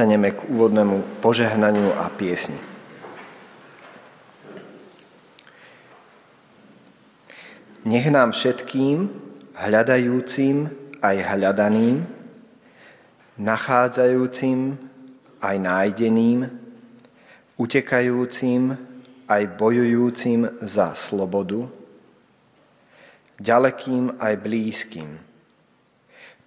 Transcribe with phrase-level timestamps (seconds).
[0.00, 2.56] postaneme k úvodnému požehnaniu a piesni.
[7.84, 9.12] Nech nám všetkým,
[9.60, 10.72] hľadajúcim
[11.04, 12.00] aj hľadaným,
[13.44, 14.80] nachádzajúcim
[15.44, 16.48] aj nájdeným,
[17.60, 18.80] utekajúcim
[19.28, 21.68] aj bojujúcim za slobodu,
[23.36, 25.20] ďalekým aj blízkym.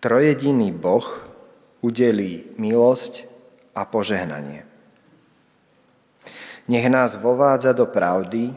[0.02, 1.06] Trojediný Boh,
[1.86, 3.30] udelí milosť
[3.76, 4.66] a požehnanie.
[6.68, 8.56] Nech nás vovádza do pravdy,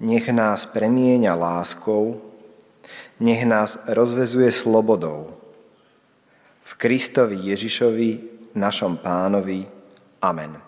[0.00, 2.20] nech nás premieňa láskou,
[3.20, 5.32] nech nás rozvezuje slobodou.
[6.62, 8.10] V Kristovi Ježišovi,
[8.54, 9.64] našom pánovi.
[10.20, 10.67] Amen.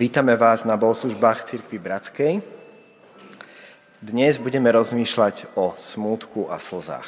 [0.00, 2.40] Vítame vás na bohoslužbách Cirkvi Bratskej.
[4.00, 7.04] Dnes budeme rozmýšľať o smútku a slzách.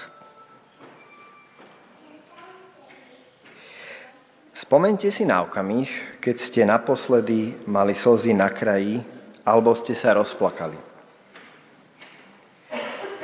[4.53, 5.89] Spomente si na okamih,
[6.21, 9.01] keď ste naposledy mali slzy na kraji
[9.41, 10.77] alebo ste sa rozplakali.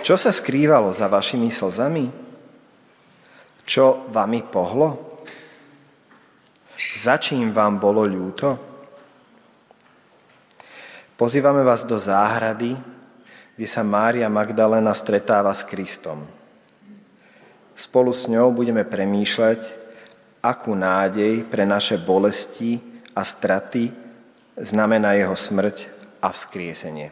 [0.00, 2.08] Čo sa skrývalo za vašimi slzami?
[3.68, 5.20] Čo vami pohlo?
[7.04, 8.67] Za čím vám bolo ľúto?
[11.18, 12.78] Pozývame vás do záhrady,
[13.58, 16.22] kde sa Mária Magdalena stretáva s Kristom.
[17.74, 19.66] Spolu s ňou budeme premýšľať,
[20.38, 22.78] akú nádej pre naše bolesti
[23.18, 23.90] a straty
[24.62, 25.90] znamená jeho smrť
[26.22, 27.10] a vzkriesenie.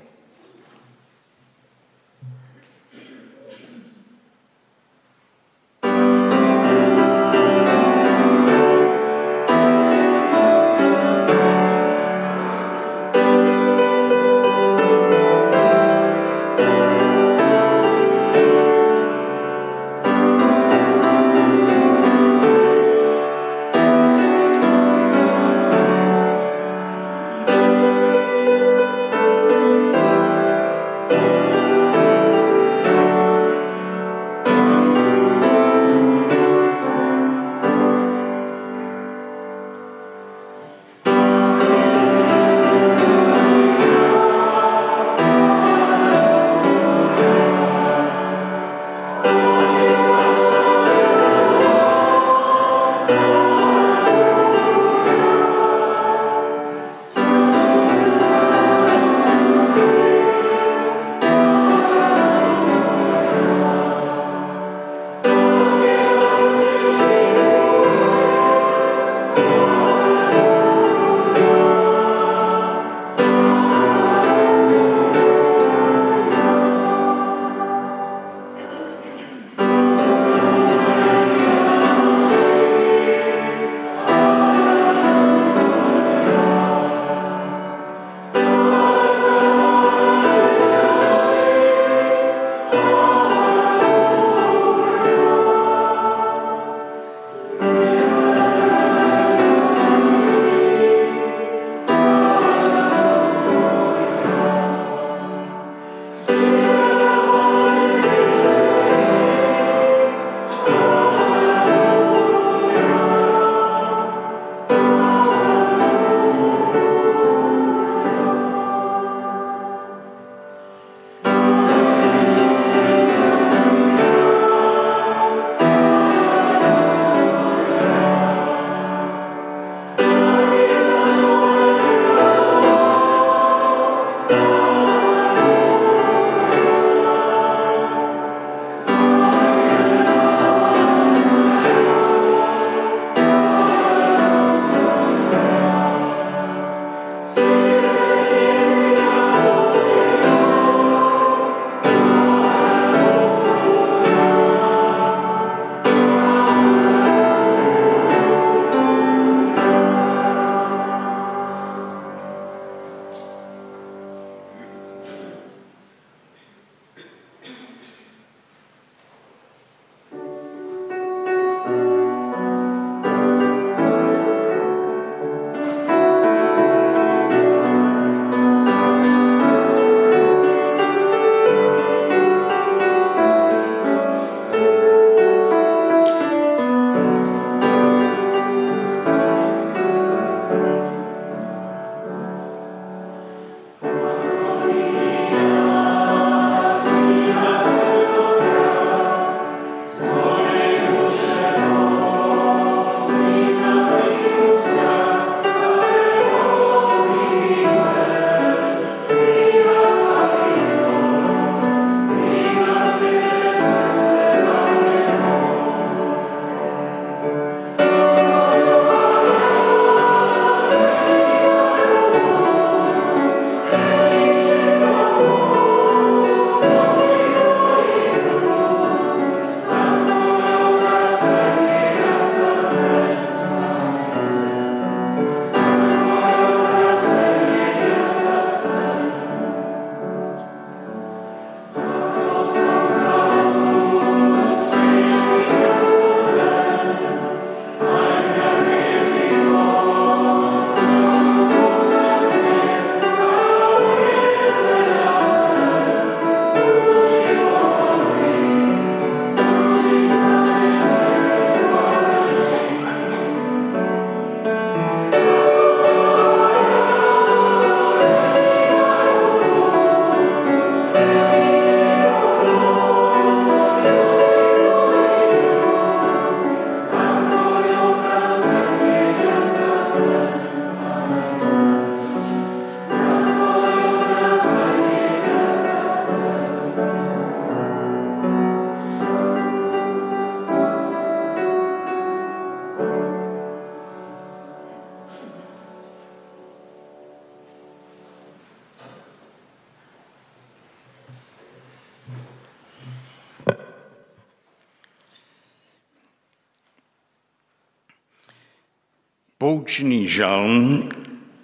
[309.77, 310.89] Poučný žalm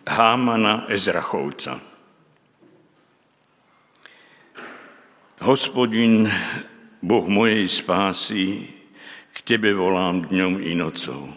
[0.08, 1.76] Hámana Ezrachovca.
[5.44, 6.32] Hospodin,
[7.04, 8.72] Boh mojej spásy,
[9.36, 11.28] k Tebe volám dňom i nocou.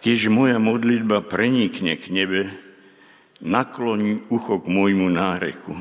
[0.00, 2.48] Keď moja modlitba prenikne k nebe,
[3.44, 5.76] nakloní ucho k môjmu náreku.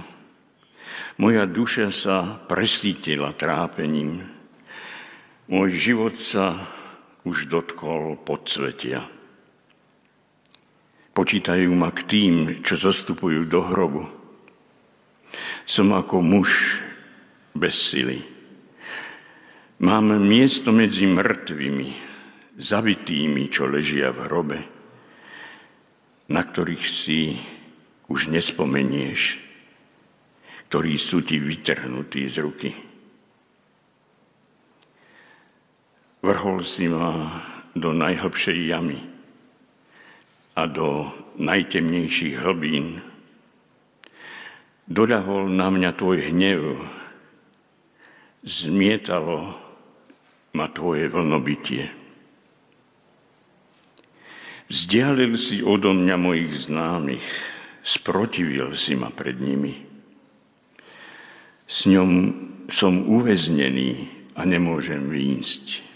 [1.23, 4.27] Moja duša sa presítila trápením.
[5.47, 6.67] Môj život sa
[7.23, 9.18] už dotkol podsvetia.
[11.19, 14.07] Počítajú ma k tým, čo zostupujú do hrobu.
[15.67, 16.79] Som ako muž
[17.51, 18.23] bez sily.
[19.83, 21.89] Mám miesto medzi mŕtvými,
[22.55, 24.59] zabitými, čo ležia v hrobe,
[26.31, 27.35] na ktorých si
[28.07, 29.43] už nespomenieš,
[30.71, 32.71] ktorí sú ti vytrhnutí z ruky.
[36.23, 37.43] Vrhol si ma
[37.75, 39.18] do najhlbšej jamy
[40.59, 41.07] a do
[41.39, 42.99] najtemnejších hlbín.
[44.91, 46.83] Doľahol na mňa tvoj hnev,
[48.43, 49.55] zmietalo
[50.51, 51.87] ma tvoje vlnobytie.
[54.67, 57.27] Vzdialil si odo mňa mojich známych,
[57.79, 59.79] sprotivil si ma pred nimi.
[61.69, 62.11] S ňom
[62.67, 65.88] som uväznený a nemôžem výjsť.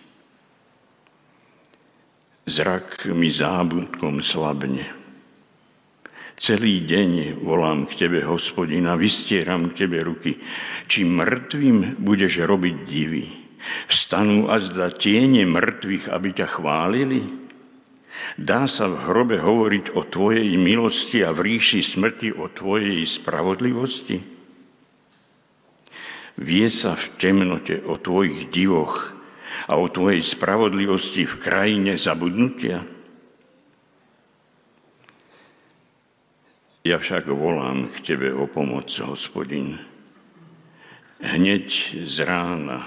[2.43, 4.83] Zrak mi zábudkom slabne.
[6.35, 10.43] Celý deň volám k Tebe, hospodina, vystieram k Tebe ruky.
[10.91, 13.31] Či mŕtvým budeš robiť divy?
[13.87, 17.23] Vstanú a zda tiene mŕtvych, aby ťa chválili?
[18.35, 24.19] Dá sa v hrobe hovoriť o Tvojej milosti a v ríši smrti o Tvojej spravodlivosti?
[26.43, 29.22] Vie sa v temnote o Tvojich divoch
[29.69, 32.83] a o Tvojej spravodlivosti v krajine zabudnutia?
[36.83, 39.79] Ja však volám k Tebe o pomoc, hospodin.
[41.23, 41.67] Hneď
[42.03, 42.83] z rána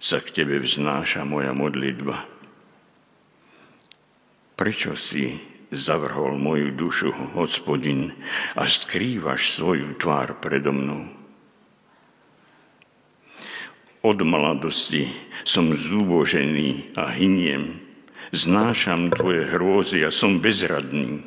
[0.00, 2.24] sa k Tebe vznáša moja modlitba.
[4.56, 5.36] Prečo si
[5.68, 8.16] zavrhol moju dušu, hospodin,
[8.56, 11.21] a skrývaš svoju tvár predo mnou?
[14.02, 15.06] Od mladosti
[15.46, 17.78] som zúbožený a hyniem.
[18.34, 21.22] Znášam tvoje hrôzy a som bezradný.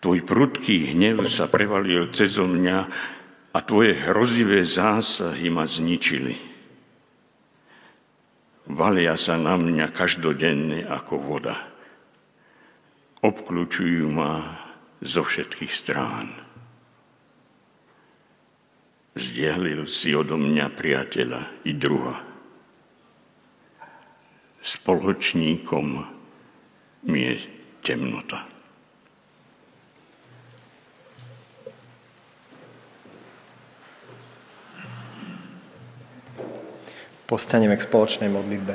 [0.00, 2.78] Tvoj prudký hnev sa prevalil cez mňa
[3.52, 6.36] a tvoje hrozivé zásahy ma zničili.
[8.72, 11.60] Valia sa na mňa každodenne ako voda.
[13.20, 14.64] Obklúčujú ma
[15.04, 16.45] zo všetkých strán.
[19.16, 22.20] Zdielil si odo mňa priateľa i druha.
[24.60, 25.86] Spoločníkom
[27.08, 27.34] mi je
[27.80, 28.44] temnota.
[37.24, 38.74] Postaneme k spoločnej modlitbe.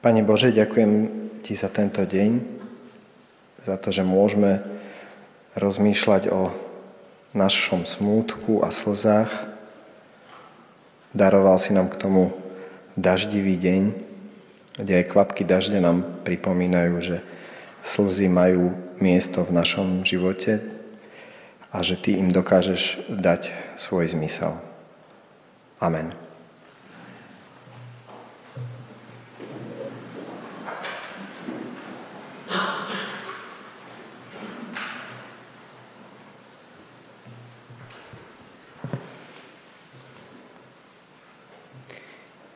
[0.00, 2.60] Pane Bože, ďakujem ti za tento deň,
[3.64, 4.62] za to, že môžeme
[5.58, 6.52] rozmýšľať o
[7.34, 9.30] našom smútku a slzách.
[11.10, 12.30] Daroval si nám k tomu
[12.94, 13.82] daždivý deň,
[14.78, 17.16] kde aj kvapky dažde nám pripomínajú, že
[17.82, 20.62] slzy majú miesto v našom živote
[21.70, 24.58] a že Ty im dokážeš dať svoj zmysel.
[25.80, 26.29] Amen.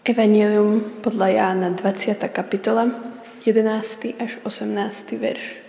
[0.05, 2.29] Evangelium podľa Jána 20.
[2.29, 2.93] kapitola,
[3.49, 4.21] 11.
[4.21, 5.17] až 18.
[5.17, 5.65] verš.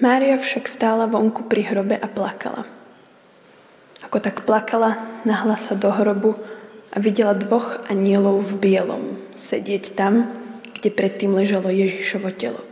[0.00, 2.64] Mária však stála vonku pri hrobe a plakala.
[4.08, 6.40] Ako tak plakala, nahla sa do hrobu
[6.88, 10.32] a videla dvoch anielov v bielom sedieť tam,
[10.80, 12.64] kde predtým ležalo Ježišovo telo.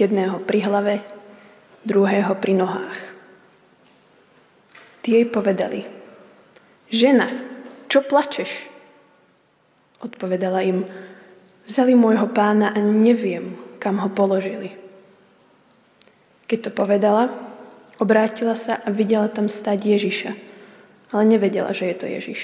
[0.00, 1.04] Jedného pri hlave,
[1.84, 3.13] druhého pri nohách.
[5.04, 5.84] Tí jej povedali,
[6.88, 7.28] žena,
[7.92, 8.48] čo plačeš?
[10.00, 10.88] Odpovedala im,
[11.68, 14.72] vzali môjho pána a neviem, kam ho položili.
[16.48, 17.28] Keď to povedala,
[18.00, 20.32] obrátila sa a videla tam stať Ježiša,
[21.12, 22.42] ale nevedela, že je to Ježiš.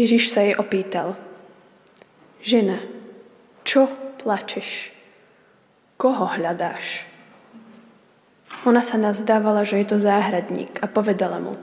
[0.00, 1.12] Ježiš sa jej opýtal,
[2.40, 2.80] žena,
[3.68, 3.92] čo
[4.24, 4.94] plačeš?
[5.96, 7.13] koho hľadáš?
[8.64, 11.60] Ona sa nazdávala, že je to záhradník a povedala mu,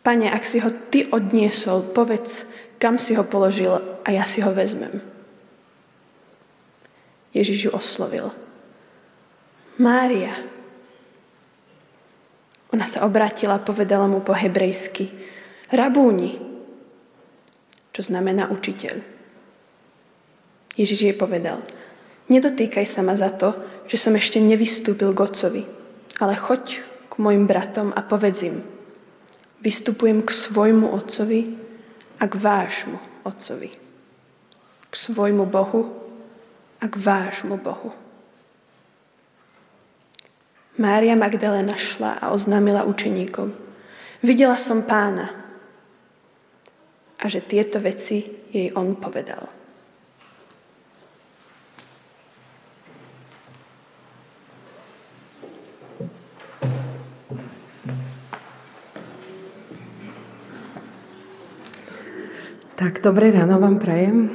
[0.00, 2.48] Pane, ak si ho ty odniesol, povedz,
[2.80, 5.04] kam si ho položil a ja si ho vezmem.
[7.36, 8.32] Ježiš ju oslovil.
[9.76, 10.40] Mária.
[12.72, 15.12] Ona sa obrátila a povedala mu po hebrejsky.
[15.68, 16.40] Rabúni,
[17.92, 19.04] čo znamená učiteľ.
[20.80, 21.60] Ježiš jej povedal,
[22.32, 23.52] nedotýkaj sa ma za to,
[23.84, 25.62] že som ešte nevystúpil k Otcovi,
[26.20, 28.60] ale choď k mojim bratom a povedz im,
[29.64, 31.56] vystupujem k svojmu Otcovi
[32.20, 33.70] a k vášmu Otcovi.
[34.90, 35.96] K svojmu Bohu
[36.80, 37.92] a k vášmu Bohu.
[40.80, 43.52] Mária Magdalena šla a oznámila učeníkom.
[44.24, 45.28] Videla som pána
[47.20, 49.59] a že tieto veci jej on povedal.
[62.80, 64.32] Tak, dobré ráno vám prajem.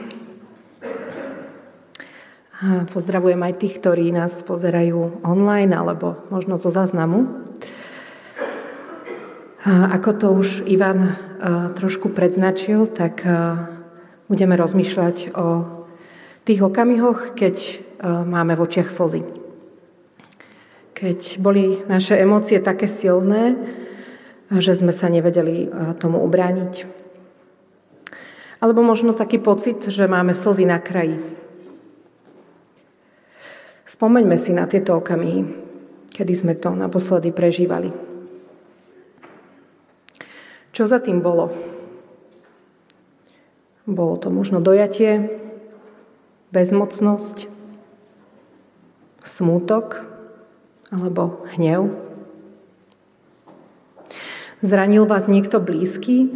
[2.62, 7.26] A pozdravujem aj tých, ktorí nás pozerajú online alebo možno zo záznamu.
[9.66, 11.18] A ako to už Ivan
[11.74, 13.26] trošku predznačil, tak
[14.30, 15.66] budeme rozmýšľať o
[16.46, 17.82] tých okamihoch, keď
[18.30, 19.26] máme v očiach slzy.
[20.94, 23.58] Keď boli naše emócie také silné,
[24.54, 25.66] že sme sa nevedeli
[25.98, 27.02] tomu ubrániť.
[28.64, 31.20] Alebo možno taký pocit, že máme slzy na kraji.
[33.86, 35.46] Spomeňme si na tieto okamihy,
[36.12, 37.94] kedy sme to naposledy prežívali.
[40.76, 41.56] Čo za tým bolo?
[43.86, 45.30] Bolo to možno dojatie,
[46.50, 47.48] bezmocnosť,
[49.22, 50.04] smútok
[50.90, 51.94] alebo hnev.
[54.66, 56.34] Zranil vás niekto blízky,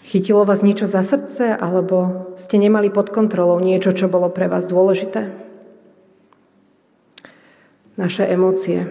[0.00, 4.64] Chytilo vás niečo za srdce, alebo ste nemali pod kontrolou niečo, čo bolo pre vás
[4.64, 5.28] dôležité?
[8.00, 8.88] Naše emócie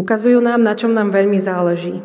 [0.00, 2.00] ukazujú nám, na čom nám veľmi záleží.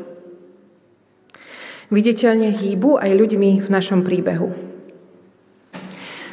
[1.87, 4.51] Viditeľne hýbu aj ľuďmi v našom príbehu.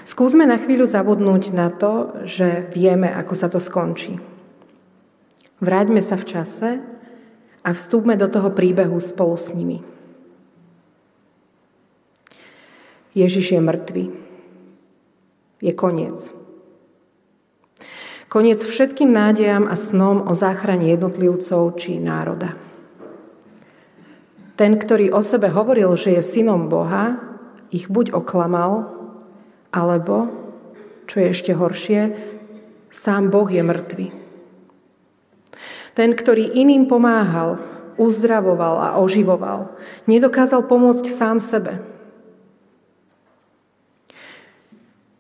[0.02, 4.18] Skúsme na chvíľu zabudnúť na to, že vieme, ako sa to skončí.
[5.62, 6.70] Vráťme sa v čase
[7.62, 9.91] a vstúpme do toho príbehu spolu s nimi.
[13.12, 14.04] Ježiš je mŕtvy.
[15.60, 16.32] Je koniec.
[18.32, 22.56] Koniec všetkým nádejam a snom o záchrane jednotlivcov či národa.
[24.56, 27.20] Ten, ktorý o sebe hovoril, že je synom Boha,
[27.68, 28.88] ich buď oklamal,
[29.68, 30.32] alebo,
[31.04, 32.16] čo je ešte horšie,
[32.88, 34.06] sám Boh je mŕtvy.
[35.92, 37.60] Ten, ktorý iným pomáhal,
[38.00, 39.76] uzdravoval a oživoval,
[40.08, 41.76] nedokázal pomôcť sám sebe–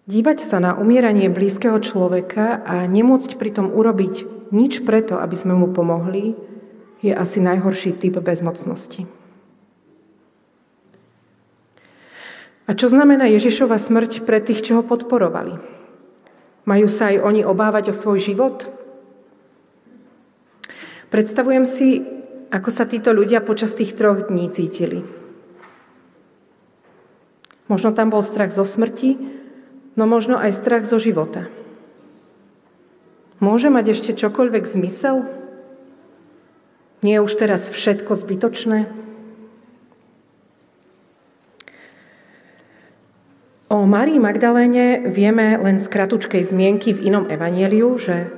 [0.02, 5.70] Dívať sa na umieranie blízkeho človeka a nemôcť pritom urobiť nič preto, aby sme mu
[5.70, 6.34] pomohli,
[7.02, 9.06] je asi najhorší typ bezmocnosti.
[12.66, 15.58] A čo znamená Ježišova smrť pre tých, čo ho podporovali?
[16.66, 18.70] Majú sa aj oni obávať o svoj život?
[21.10, 22.02] Predstavujem si,
[22.50, 25.02] ako sa títo ľudia počas tých troch dní cítili.
[27.70, 29.41] Možno tam bol strach zo smrti,
[29.96, 31.48] no možno aj strach zo života.
[33.42, 35.26] Môže mať ešte čokoľvek zmysel?
[37.02, 38.86] Nie je už teraz všetko zbytočné?
[43.72, 48.30] O Marii Magdaléne vieme len z kratučkej zmienky v inom evanieliu, že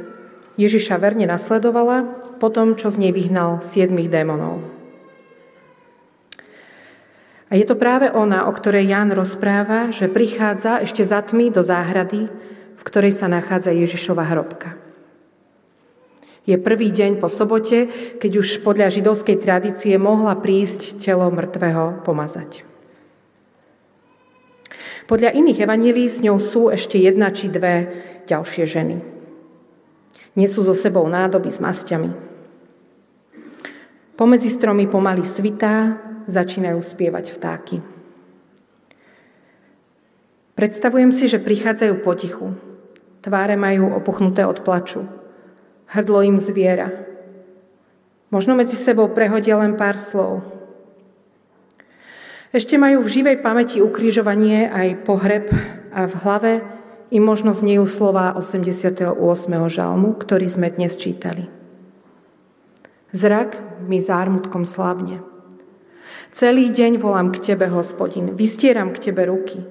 [0.57, 2.07] Ježiša verne nasledovala
[2.39, 4.74] po tom, čo z nej vyhnal siedmých démonov.
[7.53, 11.61] A je to práve ona, o ktorej Ján rozpráva, že prichádza ešte za tmy do
[11.61, 12.33] záhrady,
[12.75, 14.81] v ktorej sa nachádza Ježišova hrobka.
[16.45, 17.89] Je prvý deň po sobote,
[18.21, 22.69] keď už podľa židovskej tradície mohla prísť telo mŕtvého pomazať.
[25.05, 27.93] Podľa iných evanílií s ňou sú ešte jedna či dve
[28.25, 28.97] ďalšie ženy.
[30.37, 32.11] Nesú so sebou nádoby s masťami.
[34.17, 37.77] Pomedzi stromy pomaly svitá, začínajú spievať vtáky.
[40.55, 42.55] Predstavujem si, že prichádzajú potichu.
[43.27, 45.03] Tváre majú opuchnuté od plaču.
[45.91, 46.95] Hrdlo im zviera.
[48.31, 50.47] Možno medzi sebou prehodia len pár slov.
[52.55, 55.51] Ešte majú v živej pamäti ukrižovanie aj pohreb
[55.91, 56.53] a v hlave
[57.11, 59.19] im možno znejú slova 88.
[59.67, 61.51] žalmu, ktorý sme dnes čítali.
[63.11, 63.59] Zrak
[63.91, 65.34] mi zármutkom slabne.
[66.35, 69.63] Celý deň volám k Tebe, hospodin, vystieram k Tebe ruky.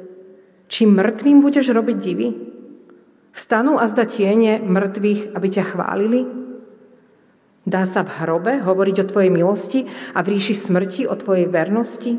[0.71, 2.31] Či mŕtvým budeš robiť divy?
[3.35, 6.23] Vstanú a zda tiene mŕtvych, aby ťa chválili?
[7.67, 9.83] Dá sa v hrobe hovoriť o Tvojej milosti
[10.15, 12.15] a v ríši smrti o Tvojej vernosti?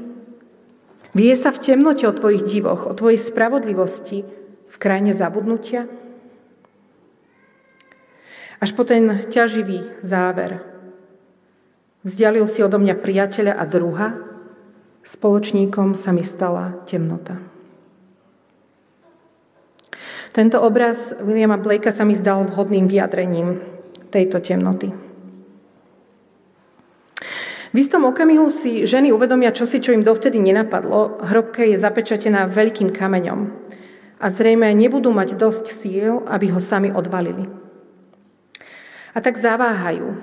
[1.17, 4.29] Vie sa v temnote o Tvojich divoch, o Tvojej spravodlivosti,
[4.69, 5.89] v krajine zabudnutia?
[8.61, 10.61] Až po ten ťaživý záver.
[12.05, 14.24] Vzdialil si odo mňa priateľa a druha,
[15.05, 17.37] Spoločníkom sa mi stala temnota.
[20.33, 23.61] Tento obraz Williama Blakea sa mi zdal vhodným vyjadrením
[24.09, 24.91] tejto temnoty.
[27.71, 31.21] V istom okamihu si ženy uvedomia čosi, čo im dovtedy nenapadlo.
[31.21, 33.41] Hrobka je zapečatená veľkým kameňom
[34.23, 37.45] a zrejme nebudú mať dosť síl, aby ho sami odvalili.
[39.13, 40.17] A tak zaváhajú.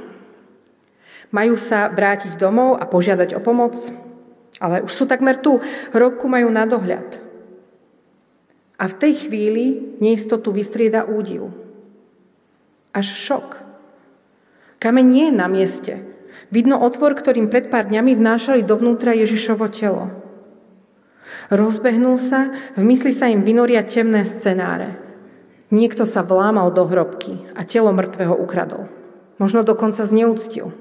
[1.31, 3.75] Majú sa vrátiť domov a požiadať o pomoc,
[4.61, 5.57] ale už sú takmer tu,
[5.89, 7.17] hrobku majú na dohľad.
[8.77, 11.49] A v tej chvíli neistotu vystrieda údiv.
[12.93, 13.57] Až šok.
[14.77, 15.93] Kameň nie je na mieste.
[16.53, 20.09] Vidno otvor, ktorým pred pár dňami vnášali dovnútra Ježišovo telo.
[21.49, 24.97] Rozbehnú sa, v mysli sa im vynoria temné scenáre.
[25.71, 28.91] Niekto sa vlámal do hrobky a telo mŕtvého ukradol.
[29.39, 30.75] Možno dokonca zneúctil.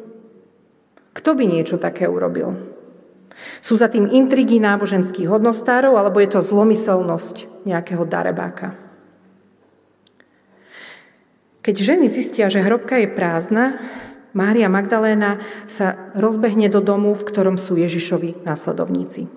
[1.15, 2.70] Kto by niečo také urobil?
[3.61, 8.77] Sú za tým intrigy náboženských hodnostárov, alebo je to zlomyselnosť nejakého darebáka.
[11.61, 13.77] Keď ženy zistia, že hrobka je prázdna,
[14.33, 19.29] Mária Magdaléna sa rozbehne do domu, v ktorom sú Ježišovi následovníci.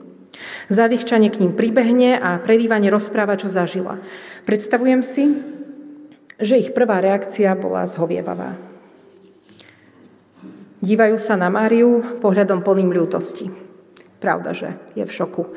[0.70, 4.00] Zadýchčanie k ním pribehne a prerývanie rozpráva, čo zažila.
[4.48, 5.24] Predstavujem si,
[6.40, 8.56] že ich prvá reakcia bola zhovievavá.
[10.84, 13.63] Dívajú sa na Máriu pohľadom plným ľútosti.
[14.24, 15.52] Pravda, že je v šoku.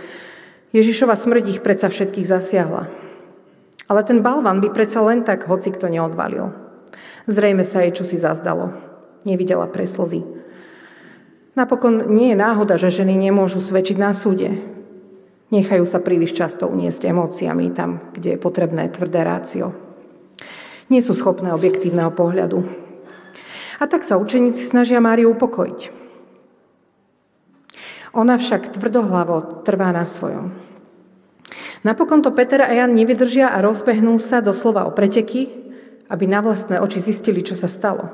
[0.75, 2.91] Ježišova smrť ich predsa všetkých zasiahla.
[3.87, 6.51] Ale ten balvan by predsa len tak hoci kto neodvalil.
[7.31, 8.75] Zrejme sa jej čosi zazdalo.
[9.23, 10.27] Nevidela pre slzy.
[11.55, 14.51] Napokon nie je náhoda, že ženy nemôžu svedčiť na súde.
[15.55, 19.71] Nechajú sa príliš často uniesť emóciami tam, kde je potrebné tvrdé rácio.
[20.91, 22.67] Nie sú schopné objektívneho pohľadu.
[23.79, 26.06] A tak sa učeníci snažia Máriu upokojiť.
[28.17, 30.57] Ona však tvrdohlavo trvá na svojom.
[31.85, 35.53] Napokon to Peter a Jan nevydržia a rozbehnú sa doslova o preteky,
[36.09, 38.09] aby na vlastné oči zistili, čo sa stalo.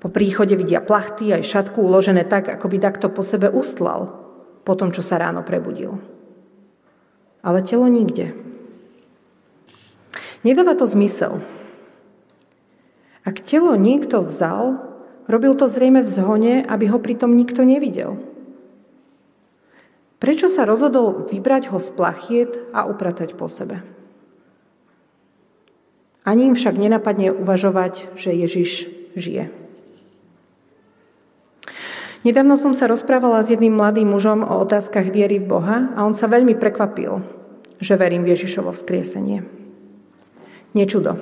[0.00, 4.24] Po príchode vidia plachty aj šatku uložené tak, ako by takto po sebe ustlal
[4.64, 6.00] po tom, čo sa ráno prebudil.
[7.44, 8.32] Ale telo nikde.
[10.42, 11.44] Nedáva to zmysel.
[13.22, 14.80] Ak telo niekto vzal,
[15.30, 18.31] robil to zrejme v zhone, aby ho pritom nikto nevidel.
[20.22, 23.82] Prečo sa rozhodol vybrať ho z plachiet a upratať po sebe?
[26.22, 28.86] Ani im však nenapadne uvažovať, že Ježiš
[29.18, 29.50] žije.
[32.22, 36.14] Nedávno som sa rozprávala s jedným mladým mužom o otázkach viery v Boha a on
[36.14, 37.18] sa veľmi prekvapil,
[37.82, 39.42] že verím v Ježišovo vzkriesenie.
[40.70, 41.18] Nečudo.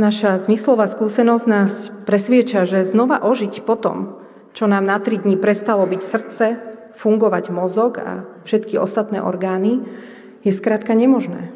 [0.00, 4.24] Naša zmyslová skúsenosť nás presvieča, že znova ožiť potom,
[4.56, 6.69] čo nám na tri dní prestalo byť srdce,
[7.00, 9.80] fungovať mozog a všetky ostatné orgány,
[10.44, 11.48] je skrátka nemožné.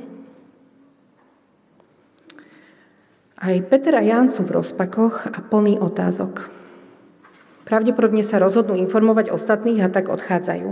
[3.37, 6.49] Aj Peter a Ján sú v rozpakoch a plný otázok.
[7.69, 10.69] Pravdepodobne sa rozhodnú informovať ostatných a tak odchádzajú.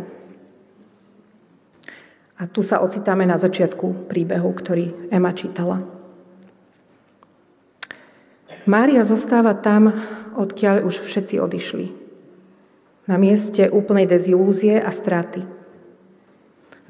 [2.41, 5.85] A tu sa ocitáme na začiatku príbehu, ktorý Ema čítala.
[8.65, 9.93] Mária zostáva tam,
[10.33, 12.02] odkiaľ už všetci odišli
[13.07, 15.43] na mieste úplnej dezilúzie a straty.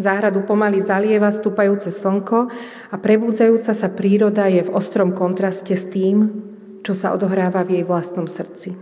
[0.01, 2.48] Záhradu pomaly zalieva stúpajúce slnko
[2.90, 6.42] a prebúdzajúca sa príroda je v ostrom kontraste s tým,
[6.83, 8.75] čo sa odohráva v jej vlastnom srdci.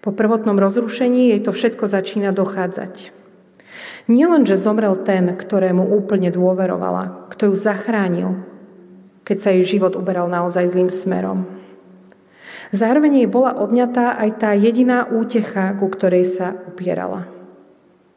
[0.00, 3.12] Po prvotnom rozrušení jej to všetko začína dochádzať.
[4.06, 8.38] Nie len, že zomrel ten, ktorému úplne dôverovala, kto ju zachránil,
[9.26, 11.44] keď sa jej život uberal naozaj zlým smerom,
[12.74, 17.30] Zároveň jej bola odňatá aj tá jediná útecha, ku ktorej sa upierala.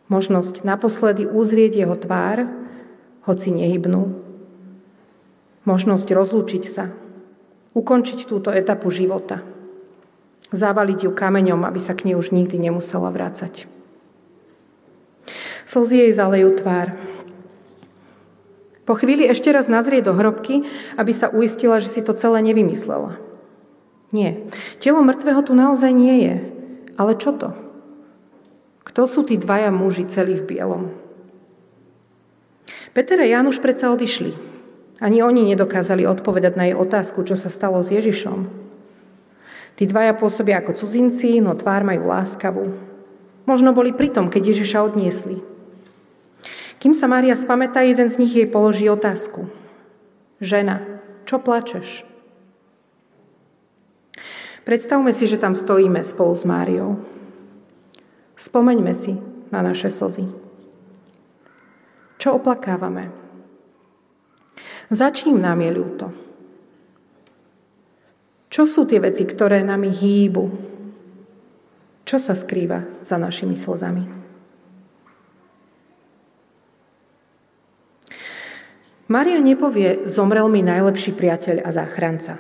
[0.10, 2.50] Možnosť naposledy uzrieť jeho tvár,
[3.30, 4.18] hoci nehybnú.
[5.70, 6.90] Možnosť rozlúčiť sa,
[7.78, 9.46] ukončiť túto etapu života.
[10.50, 13.70] Zavaliť ju kameňom, aby sa k nej už nikdy nemusela vrácať.
[15.70, 16.98] Slzy jej zalejú tvár.
[18.90, 20.66] Po chvíli ešte raz nazrie do hrobky,
[20.98, 23.29] aby sa uistila, že si to celé nevymyslela.
[24.10, 24.50] Nie.
[24.82, 26.36] Telo mŕtvého tu naozaj nie je.
[26.98, 27.54] Ale čo to?
[28.82, 30.84] Kto sú tí dvaja muži celí v bielom?
[32.98, 34.34] Peter a Jan už predsa odišli.
[35.00, 38.50] Ani oni nedokázali odpovedať na jej otázku, čo sa stalo s Ježišom.
[39.80, 42.76] Tí dvaja pôsobia ako cudzinci, no tvár majú láskavú.
[43.48, 45.40] Možno boli pritom, keď Ježiša odniesli.
[46.82, 49.48] Kým sa Mária spamätá, jeden z nich jej položí otázku.
[50.44, 50.84] Žena,
[51.24, 52.09] čo plačeš?
[54.70, 57.02] Predstavme si, že tam stojíme spolu s Máriou.
[58.38, 59.18] Spomeňme si
[59.50, 60.30] na naše slzy.
[62.22, 63.10] Čo oplakávame?
[64.94, 66.06] Za nám je ľúto?
[68.54, 70.46] Čo sú tie veci, ktoré nami hýbu?
[72.06, 74.06] Čo sa skrýva za našimi slzami?
[79.10, 82.38] Maria nepovie, zomrel mi najlepší priateľ a záchranca.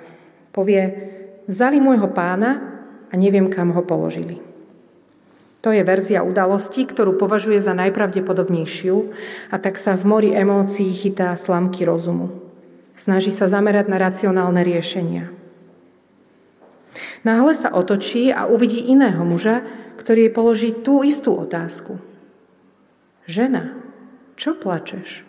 [0.53, 1.17] Povie,
[1.49, 2.61] vzali môjho pána
[3.09, 4.37] a neviem, kam ho položili.
[5.59, 8.95] To je verzia udalosti, ktorú považuje za najpravdepodobnejšiu
[9.51, 12.31] a tak sa v mori emócií chytá slamky rozumu.
[12.95, 15.27] Snaží sa zamerať na racionálne riešenia.
[17.27, 19.67] Náhle sa otočí a uvidí iného muža,
[19.99, 21.99] ktorý jej položí tú istú otázku.
[23.27, 23.75] Žena,
[24.39, 25.27] čo plačeš?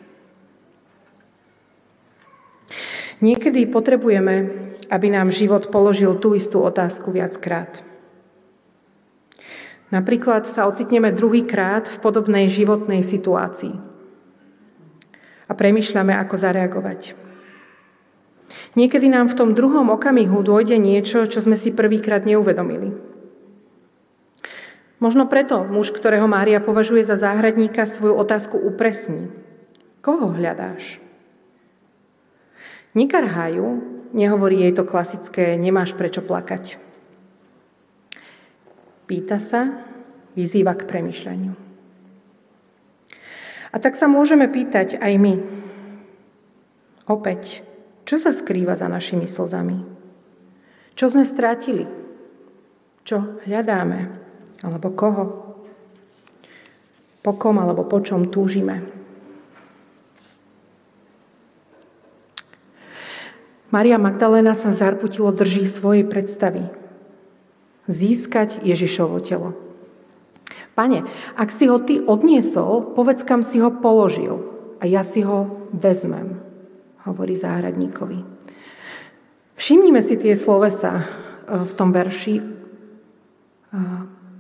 [3.19, 7.87] Niekedy potrebujeme, aby nám život položil tú istú otázku viackrát.
[9.91, 13.75] Napríklad sa ocitneme druhýkrát v podobnej životnej situácii
[15.51, 17.19] a premyšľame, ako zareagovať.
[18.79, 22.95] Niekedy nám v tom druhom okamihu dôjde niečo, čo sme si prvýkrát neuvedomili.
[25.03, 29.33] Možno preto muž, ktorého Mária považuje za záhradníka, svoju otázku upresní.
[30.05, 31.03] Koho hľadáš?
[32.95, 36.79] Nekarhajú, nehovorí jej to klasické nemáš prečo plakať.
[39.11, 39.83] Pýta sa,
[40.39, 41.53] vyzýva k premyšľaniu.
[43.71, 45.35] A tak sa môžeme pýtať aj my.
[47.11, 47.63] Opäť,
[48.07, 49.83] čo sa skrýva za našimi slzami?
[50.95, 51.87] Čo sme strátili?
[53.07, 53.99] Čo hľadáme?
[54.63, 55.25] Alebo koho?
[57.21, 59.00] Po kom alebo po čom túžime?
[63.71, 66.67] Maria Magdalena sa zarputilo drží svojej predstavy.
[67.87, 69.55] Získať Ježišovo telo.
[70.75, 71.07] Pane,
[71.39, 74.43] ak si ho ty odniesol, povedz, kam si ho položil
[74.83, 76.39] a ja si ho vezmem,
[77.07, 78.23] hovorí záhradníkovi.
[79.61, 81.05] Všimnime si tie slovesa e,
[81.69, 82.41] v tom verši.
[82.41, 82.45] E,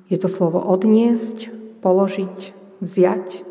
[0.09, 1.53] je to slovo odniesť,
[1.85, 2.39] položiť,
[2.81, 3.45] vziať.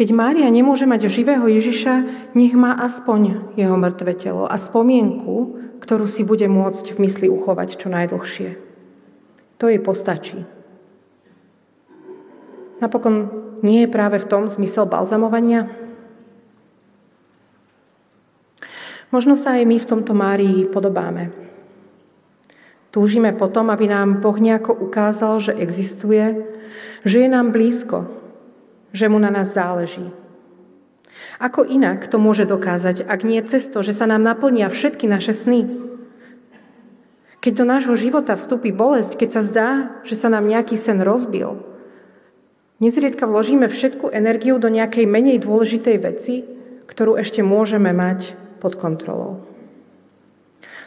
[0.00, 6.08] Keď Mária nemôže mať živého Ježiša, nech má aspoň jeho mŕtve telo a spomienku, ktorú
[6.08, 8.56] si bude môcť v mysli uchovať čo najdlhšie.
[9.60, 10.40] To jej postačí.
[12.80, 13.28] Napokon
[13.60, 15.68] nie je práve v tom zmysel balzamovania?
[19.12, 21.28] Možno sa aj my v tomto Márii podobáme.
[22.88, 26.40] Túžime potom, aby nám Boh nejako ukázal, že existuje,
[27.04, 28.19] že je nám blízko,
[28.90, 30.10] že mu na nás záleží.
[31.40, 35.32] Ako inak to môže dokázať, ak nie cez to, že sa nám naplnia všetky naše
[35.32, 35.66] sny?
[37.40, 39.68] Keď do nášho života vstúpi bolesť, keď sa zdá,
[40.04, 41.64] že sa nám nejaký sen rozbil,
[42.84, 46.44] nezriedka vložíme všetku energiu do nejakej menej dôležitej veci,
[46.84, 49.40] ktorú ešte môžeme mať pod kontrolou.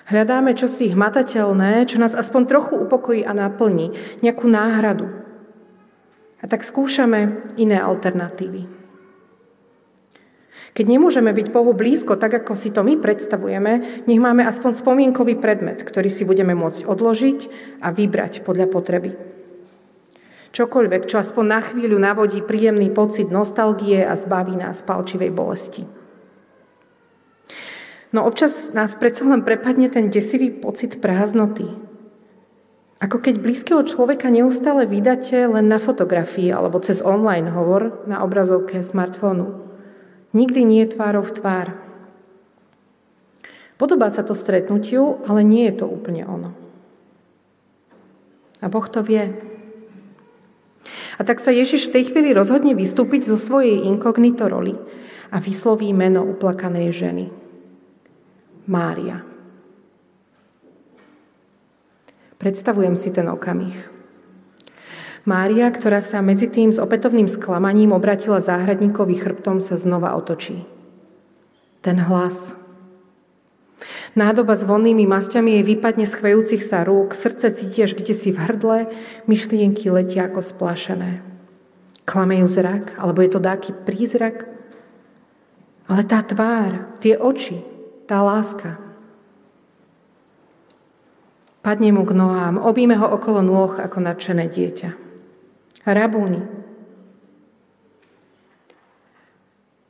[0.03, 5.22] Hľadáme čosi hmatateľné, čo nás aspoň trochu upokojí a naplní, nejakú náhradu,
[6.43, 8.67] a tak skúšame iné alternatívy.
[10.73, 15.37] Keď nemôžeme byť Bohu blízko, tak ako si to my predstavujeme, nech máme aspoň spomienkový
[15.37, 17.39] predmet, ktorý si budeme môcť odložiť
[17.79, 19.13] a vybrať podľa potreby.
[20.53, 25.85] Čokoľvek, čo aspoň na chvíľu navodí príjemný pocit nostalgie a zbaví nás palčivej bolesti.
[28.13, 31.92] No občas nás predsa len prepadne ten desivý pocit prázdnoty,
[33.03, 38.79] ako keď blízkeho človeka neustále vydáte len na fotografii alebo cez online hovor na obrazovke
[38.79, 39.59] smartfónu.
[40.31, 41.75] Nikdy nie je tvárov tvár.
[43.75, 46.55] Podobá sa to stretnutiu, ale nie je to úplne ono.
[48.63, 49.35] A Boh to vie.
[51.19, 54.79] A tak sa Ježiš v tej chvíli rozhodne vystúpiť zo svojej inkognito roli
[55.27, 57.25] a vysloví meno uplakanej ženy.
[58.71, 59.32] Mária.
[62.43, 63.71] Predstavujem si ten okamih.
[65.23, 70.67] Mária, ktorá sa medzi tým s opätovným sklamaním obratila záhradníkovi chrbtom, sa znova otočí.
[71.79, 72.51] Ten hlas.
[74.19, 78.43] Nádoba s vonnými masťami jej vypadne z chvejúcich sa rúk, srdce cítiš kde si v
[78.43, 78.91] hrdle,
[79.23, 81.23] myšlienky letia ako splašené.
[82.03, 84.51] Klame ju zrak, alebo je to dáky prízrak?
[85.87, 87.63] Ale tá tvár, tie oči,
[88.03, 88.82] tá láska.
[91.63, 94.89] Padne mu k nohám, obíme ho okolo nôh ako nadšené dieťa.
[95.87, 96.43] Rabúni.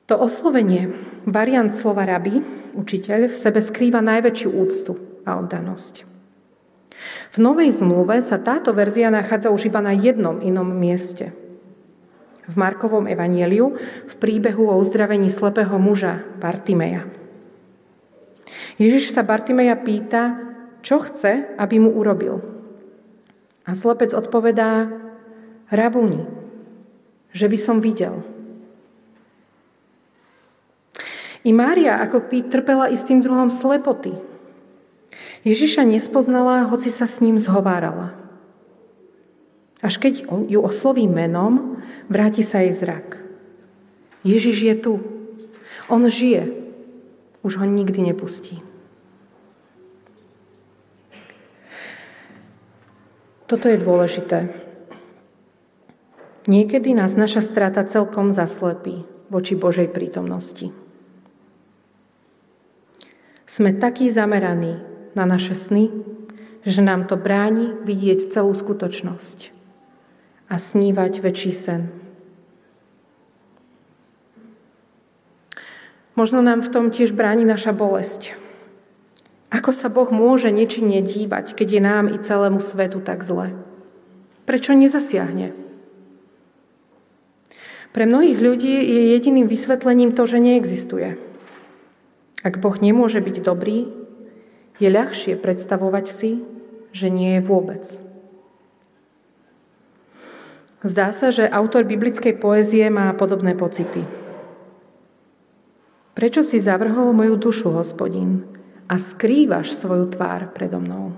[0.05, 0.93] To oslovenie,
[1.25, 2.45] variant slova rabi,
[2.77, 4.93] učiteľ, v sebe skrýva najväčšiu úctu
[5.25, 6.05] a oddanosť.
[7.33, 11.33] V Novej zmluve sa táto verzia nachádza už iba na jednom inom mieste–
[12.47, 13.75] v Markovom evanieliu
[14.07, 17.07] v príbehu o uzdravení slepého muža Bartimeja.
[18.75, 20.52] Ježiš sa Bartimeja pýta,
[20.83, 22.43] čo chce, aby mu urobil.
[23.63, 24.91] A slepec odpovedá,
[25.71, 26.27] rabúni,
[27.31, 28.21] že by som videl.
[31.43, 34.15] I Mária ako by trpela istým druhom slepoty.
[35.43, 38.15] Ježiša nespoznala, hoci sa s ním zhovárala.
[39.83, 43.19] Až keď ju osloví menom, vráti sa jej zrak.
[44.23, 44.93] Ježiš je tu.
[45.91, 46.47] On žije.
[47.43, 48.63] Už ho nikdy nepustí.
[53.53, 54.49] Toto je dôležité.
[56.49, 60.73] Niekedy nás naša strata celkom zaslepí voči Božej prítomnosti.
[63.45, 64.81] Sme takí zameraní
[65.13, 65.93] na naše sny,
[66.65, 69.53] že nám to bráni vidieť celú skutočnosť
[70.49, 71.93] a snívať väčší sen.
[76.17, 78.33] Možno nám v tom tiež bráni naša bolesť.
[79.53, 83.53] Ako sa Boh môže nečinne dívať, keď je nám i celému svetu tak zle?
[84.49, 85.53] Prečo nezasiahne?
[87.93, 91.21] Pre mnohých ľudí je jediným vysvetlením to, že neexistuje.
[92.41, 93.93] Ak Boh nemôže byť dobrý,
[94.81, 96.41] je ľahšie predstavovať si,
[96.89, 97.85] že nie je vôbec.
[100.81, 104.01] Zdá sa, že autor biblickej poézie má podobné pocity.
[106.17, 108.43] Prečo si zavrhol moju dušu, hospodín,
[108.87, 111.15] a skrývaš svoju tvár predo mnou?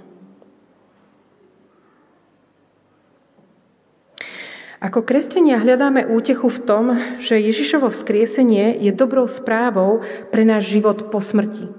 [4.84, 6.86] Ako kresťania hľadáme útechu v tom,
[7.18, 11.72] že Ježišovo vzkriesenie je dobrou správou pre náš život po smrti.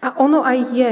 [0.00, 0.90] A ono aj je,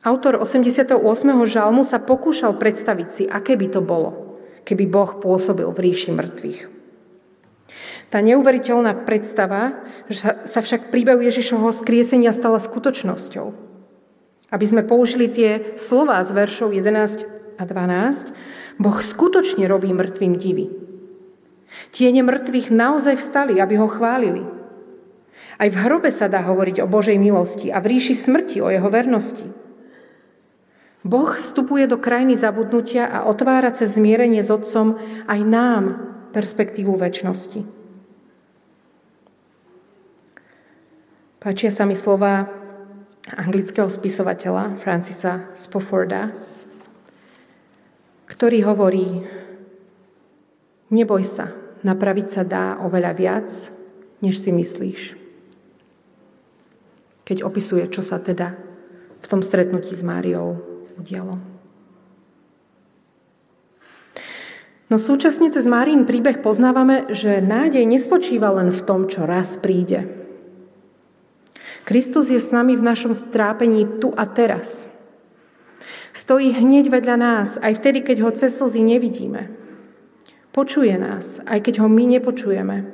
[0.00, 0.96] Autor 88.
[1.44, 6.79] žalmu sa pokúšal predstaviť si, aké by to bolo, keby Boh pôsobil v ríši mŕtvych.
[8.10, 13.70] Tá neuveriteľná predstava že sa však v príbehu Ježišovho skriesenia stala skutočnosťou.
[14.50, 17.22] Aby sme použili tie slová z veršov 11
[17.54, 20.74] a 12, Boh skutočne robí mŕtvým divy.
[21.94, 24.42] Tiene mŕtvych naozaj vstali, aby ho chválili.
[25.54, 28.90] Aj v hrobe sa dá hovoriť o Božej milosti a v ríši smrti o jeho
[28.90, 29.46] vernosti.
[31.06, 34.98] Boh vstupuje do krajiny zabudnutia a otvára cez zmierenie s Otcom
[35.30, 35.84] aj nám
[36.34, 37.79] perspektívu väčšnosti.
[41.40, 42.52] Páčia sa mi slova
[43.32, 46.36] anglického spisovateľa Francisa Spofforda,
[48.28, 49.24] ktorý hovorí,
[50.92, 51.48] neboj sa,
[51.80, 53.48] napraviť sa dá oveľa viac,
[54.20, 55.16] než si myslíš.
[57.24, 58.60] Keď opisuje, čo sa teda
[59.24, 60.60] v tom stretnutí s Máriou
[61.00, 61.40] udialo.
[64.92, 70.19] No súčasne cez Márín príbeh poznávame, že nádej nespočíva len v tom, čo raz príde.
[71.84, 74.86] Kristus je s nami v našom strápení tu a teraz.
[76.10, 79.50] Stojí hneď vedľa nás, aj vtedy, keď ho cez slzy nevidíme.
[80.50, 82.90] Počuje nás, aj keď ho my nepočujeme.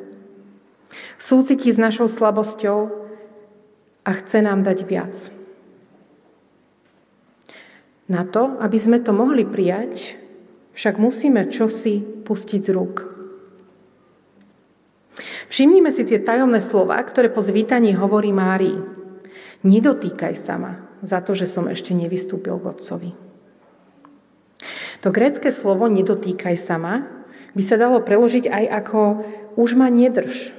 [1.17, 2.93] Súcití s našou slabosťou
[4.05, 5.17] a chce nám dať viac.
[8.07, 10.15] Na to, aby sme to mohli prijať,
[10.77, 13.16] však musíme čosi pustiť z rúk.
[15.47, 18.79] Všimnime si tie tajomné slova, ktoré po zvítaní hovorí Márii.
[19.63, 20.73] Nedotýkaj sa ma
[21.03, 23.11] za to, že som ešte nevystúpil k Otcovi.
[25.05, 27.07] To grécke slovo nedotýkaj sa ma
[27.57, 29.01] by sa dalo preložiť aj ako
[29.57, 30.53] už ma nedrž,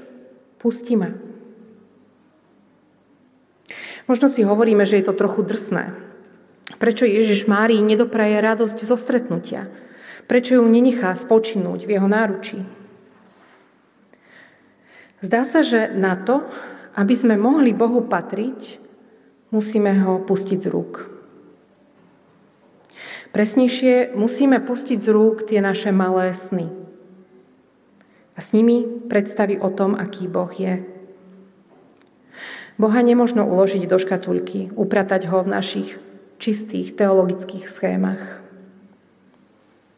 [0.57, 1.13] pusti ma.
[4.07, 6.07] Možno si hovoríme, že je to trochu drsné,
[6.77, 9.71] Prečo Ježiš Márii nedopraje radosť zo stretnutia?
[10.29, 12.61] Prečo ju nenechá spočinúť v jeho náručí?
[15.17, 16.45] Zdá sa, že na to,
[16.93, 18.77] aby sme mohli Bohu patriť,
[19.49, 20.93] musíme ho pustiť z rúk.
[23.33, 26.69] Presnejšie musíme pustiť z rúk tie naše malé sny.
[28.37, 30.85] A s nimi predstaví o tom, aký Boh je.
[32.77, 35.89] Boha nemožno uložiť do škatulky, upratať ho v našich
[36.37, 38.45] čistých teologických schémach.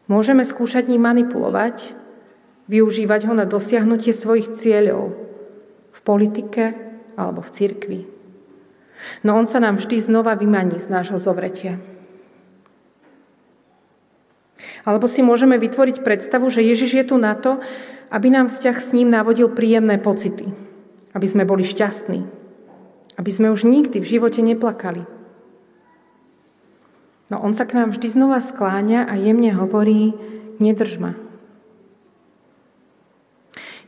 [0.07, 1.91] Môžeme skúšať ním manipulovať,
[2.69, 5.17] využívať ho na dosiahnutie svojich cieľov
[5.89, 6.77] v politike
[7.17, 7.99] alebo v cirkvi.
[9.25, 11.81] No on sa nám vždy znova vymaní z nášho zovretia.
[14.85, 17.59] Alebo si môžeme vytvoriť predstavu, že Ježiš je tu na to,
[18.11, 20.51] aby nám vzťah s ním navodil príjemné pocity,
[21.15, 22.21] aby sme boli šťastní,
[23.17, 25.03] aby sme už nikdy v živote neplakali.
[27.29, 30.17] No on sa k nám vždy znova skláňa a jemne hovorí,
[30.57, 31.13] nedrž ma.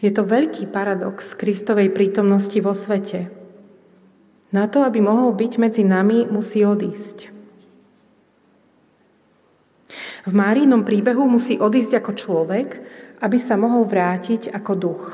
[0.01, 3.29] Je to veľký paradox Kristovej prítomnosti vo svete.
[4.51, 7.29] Na to, aby mohol byť medzi nami, musí odísť.
[10.25, 12.69] V Márinom príbehu musí odísť ako človek,
[13.21, 15.05] aby sa mohol vrátiť ako duch.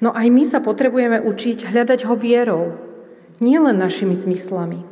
[0.00, 2.64] No aj my sa potrebujeme učiť hľadať ho vierou,
[3.38, 4.89] nielen našimi zmyslami.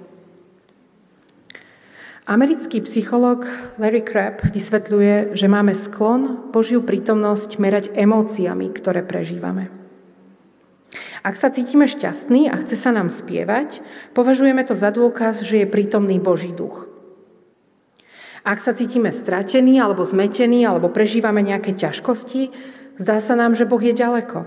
[2.28, 3.48] Americký psycholog
[3.80, 9.72] Larry Crabb vysvetľuje, že máme sklon Božiu prítomnosť merať emóciami, ktoré prežívame.
[11.24, 13.80] Ak sa cítime šťastní a chce sa nám spievať,
[14.12, 16.84] považujeme to za dôkaz, že je prítomný Boží duch.
[18.44, 22.52] Ak sa cítime stratení alebo zmetení alebo prežívame nejaké ťažkosti,
[23.00, 24.44] zdá sa nám, že Boh je ďaleko.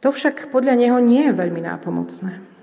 [0.00, 2.55] To však podľa neho nie je veľmi nápomocné.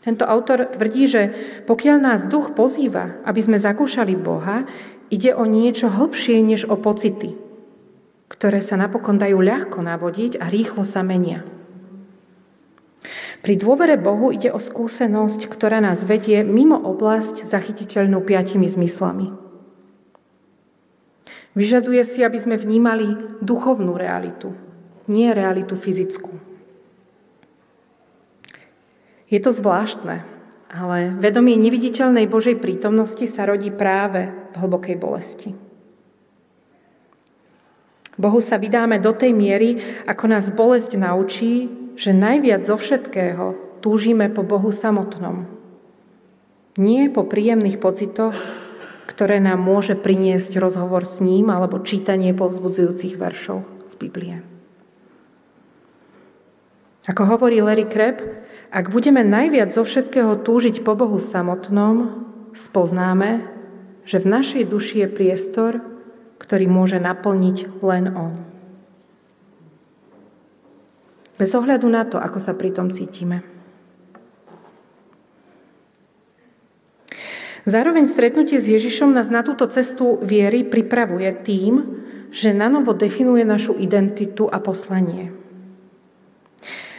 [0.00, 1.22] Tento autor tvrdí, že
[1.68, 4.64] pokiaľ nás duch pozýva, aby sme zakúšali Boha,
[5.12, 7.36] ide o niečo hlbšie než o pocity,
[8.32, 11.44] ktoré sa napokon dajú ľahko navodiť a rýchlo sa menia.
[13.40, 19.32] Pri dôvere Bohu ide o skúsenosť, ktorá nás vedie mimo oblasť zachytiteľnú piatimi zmyslami.
[21.56, 24.52] Vyžaduje si, aby sme vnímali duchovnú realitu,
[25.08, 26.49] nie realitu fyzickú.
[29.30, 30.26] Je to zvláštne,
[30.66, 35.50] ale vedomie neviditeľnej Božej prítomnosti sa rodí práve v hlbokej bolesti.
[38.18, 44.28] Bohu sa vydáme do tej miery, ako nás bolesť naučí, že najviac zo všetkého túžime
[44.28, 45.48] po Bohu samotnom.
[46.76, 48.36] Nie po príjemných pocitoch,
[49.08, 54.36] ktoré nám môže priniesť rozhovor s ním alebo čítanie povzbudzujúcich veršov z Biblie.
[57.08, 58.22] Ako hovorí Larry Kreb,
[58.70, 62.22] ak budeme najviac zo všetkého túžiť po Bohu samotnom,
[62.54, 63.42] spoznáme,
[64.06, 65.72] že v našej duši je priestor,
[66.38, 68.34] ktorý môže naplniť len On.
[71.34, 73.42] Bez ohľadu na to, ako sa pri tom cítime.
[77.68, 81.74] Zároveň stretnutie s Ježišom nás na túto cestu viery pripravuje tým,
[82.30, 85.39] že nanovo definuje našu identitu a poslanie.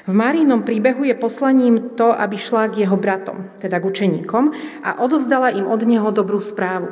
[0.02, 4.44] V Márinom príbehu je poslaním to, aby šla k jeho bratom, teda k učeníkom,
[4.82, 6.90] a odovzdala im od neho dobrú správu.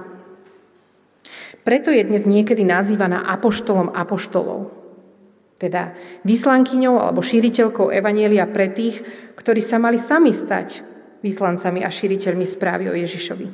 [1.66, 4.72] Preto je dnes niekedy nazývaná apoštolom apoštolov,
[5.58, 9.04] teda vyslankyňou alebo šíriteľkou Evanielia pre tých,
[9.36, 10.86] ktorí sa mali sami stať
[11.20, 13.48] vyslancami a šíriteľmi správy o Ježišovi.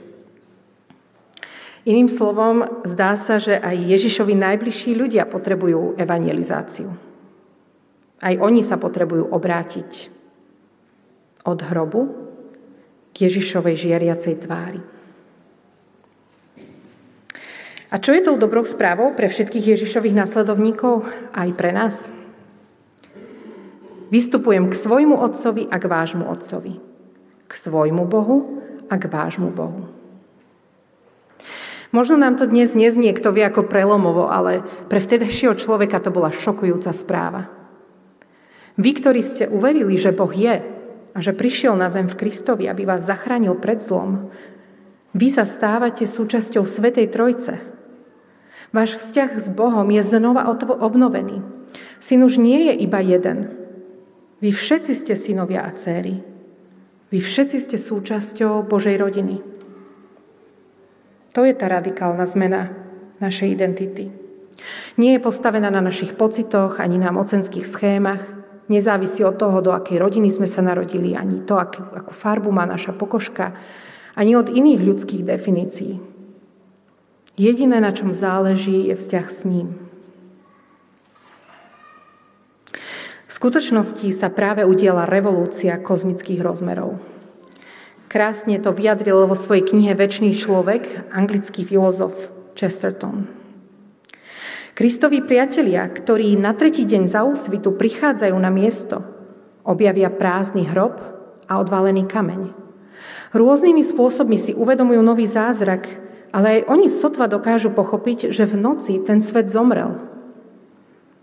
[1.85, 6.89] Iným slovom, zdá sa, že aj Ježišovi najbližší ľudia potrebujú evangelizáciu.
[8.25, 10.09] Aj oni sa potrebujú obrátiť
[11.45, 12.09] od hrobu
[13.13, 14.81] k Ježišovej žiariacej tvári.
[17.93, 21.05] A čo je tou dobrou správou pre všetkých Ježišových následovníkov
[21.37, 22.09] aj pre nás?
[24.09, 26.81] Vystupujem k svojmu otcovi a k vášmu otcovi.
[27.45, 28.37] K svojmu Bohu
[28.89, 29.85] a k vášmu Bohu.
[31.93, 36.33] Možno nám to dnes neznie kto vie ako prelomovo, ale pre vtedajšieho človeka to bola
[36.33, 37.47] šokujúca správa.
[38.75, 40.59] Vy, ktorí ste uverili, že Boh je
[41.15, 44.31] a že prišiel na zem v Kristovi, aby vás zachránil pred zlom,
[45.15, 47.55] vy sa stávate súčasťou Svetej Trojce.
[48.75, 50.51] Váš vzťah s Bohom je znova
[50.83, 51.39] obnovený.
[52.03, 53.55] Syn už nie je iba jeden.
[54.43, 56.19] Vy všetci ste synovia a céry.
[57.15, 59.39] Vy všetci ste súčasťou Božej rodiny.
[61.31, 62.75] To je tá radikálna zmena
[63.23, 64.11] našej identity.
[64.99, 68.23] Nie je postavená na našich pocitoch ani na mocenských schémach,
[68.65, 72.65] Nezávisí od toho, do akej rodiny sme sa narodili, ani to, akú, akú farbu má
[72.65, 73.53] naša pokožka,
[74.17, 76.01] ani od iných ľudských definícií.
[77.35, 79.69] Jediné, na čom záleží, je vzťah s ním.
[83.27, 86.97] V skutočnosti sa práve udiela revolúcia kozmických rozmerov.
[88.07, 92.15] Krásne to vyjadril vo svojej knihe Večný človek, anglický filozof
[92.55, 93.44] Chesterton.
[94.75, 98.99] Kristovi priatelia, ktorí na tretí deň za úsvitu prichádzajú na miesto,
[99.63, 100.99] objavia prázdny hrob
[101.47, 102.51] a odvalený kameň.
[103.31, 105.87] Rôznymi spôsobmi si uvedomujú nový zázrak,
[106.35, 109.95] ale aj oni sotva dokážu pochopiť, že v noci ten svet zomrel.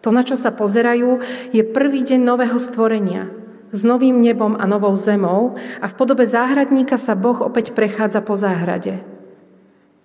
[0.00, 1.20] To, na čo sa pozerajú,
[1.52, 3.28] je prvý deň nového stvorenia–
[3.72, 8.36] s novým nebom a novou zemou a v podobe záhradníka sa Boh opäť prechádza po
[8.36, 9.00] záhrade.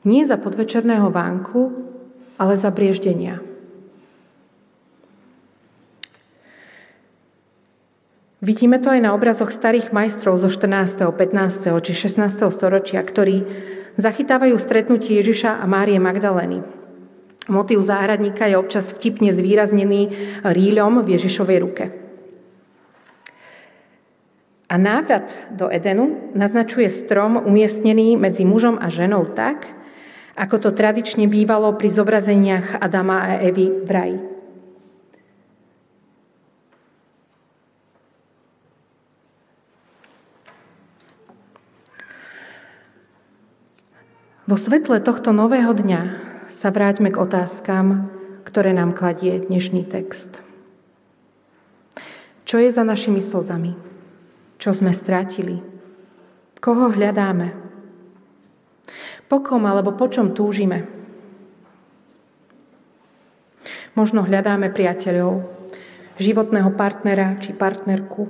[0.07, 1.87] Nie za podvečerného vánku,
[2.37, 3.41] ale za brieždenia.
[8.37, 11.73] Vidíme to aj na obrazoch starých majstrov zo 14., 15.
[11.81, 12.53] či 16.
[12.53, 13.43] storočia, ktorí
[13.97, 16.61] zachytávajú stretnutie Ježiša a Márie Magdalény.
[17.49, 20.13] Motív záhradníka je občas vtipne zvýraznený
[20.45, 21.85] ríľom v Ježišovej ruke.
[24.67, 29.65] A návrat do Edenu naznačuje strom umiestnený medzi mužom a ženou tak,
[30.37, 34.19] ako to tradične bývalo pri zobrazeniach Adama a Evy v raji.
[44.47, 46.01] Vo svetle tohto nového dňa
[46.53, 48.07] sa vráťme k otázkam,
[48.47, 50.39] ktoré nám kladie dnešný text.
[52.47, 53.87] Čo je za našimi slzami?
[54.57, 55.61] čo sme stratili.
[56.57, 57.53] Koho hľadáme?
[59.27, 60.87] Po kom alebo po čom túžime?
[63.97, 65.43] Možno hľadáme priateľov,
[66.15, 68.29] životného partnera či partnerku,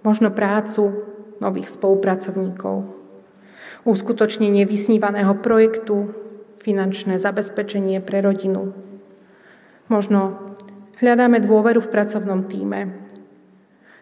[0.00, 1.04] možno prácu,
[1.38, 2.86] nových spolupracovníkov,
[3.84, 6.14] uskutočnenie vysnívaného projektu,
[6.62, 8.74] finančné zabezpečenie pre rodinu.
[9.86, 10.54] Možno
[11.00, 12.92] hľadáme dôveru v pracovnom týme,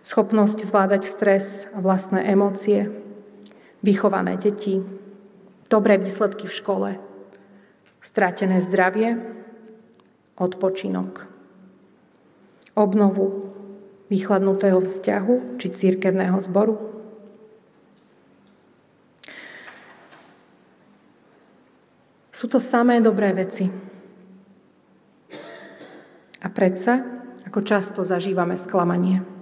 [0.03, 2.90] schopnosť zvládať stres a vlastné emócie,
[3.84, 4.82] vychované deti,
[5.67, 6.91] dobré výsledky v škole,
[8.01, 9.19] stratené zdravie,
[10.39, 11.27] odpočinok,
[12.77, 13.53] obnovu
[14.07, 16.77] vychladnutého vzťahu či církevného zboru.
[22.31, 23.73] Sú to samé dobré veci.
[26.45, 27.01] A predsa,
[27.49, 29.36] ako často zažívame sklamanie.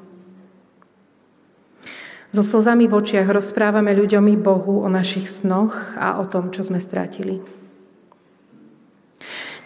[2.35, 6.67] So slzami v očiach rozprávame ľuďom i Bohu o našich snoch a o tom, čo
[6.67, 7.39] sme strátili.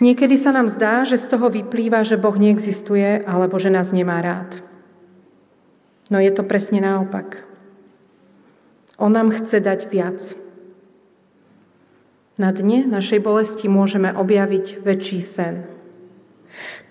[0.05, 4.21] Niekedy sa nám zdá, že z toho vyplýva, že Boh neexistuje alebo že nás nemá
[4.21, 4.61] rád.
[6.13, 7.49] No je to presne naopak.
[9.01, 10.21] On nám chce dať viac.
[12.37, 15.65] Na dne našej bolesti môžeme objaviť väčší sen.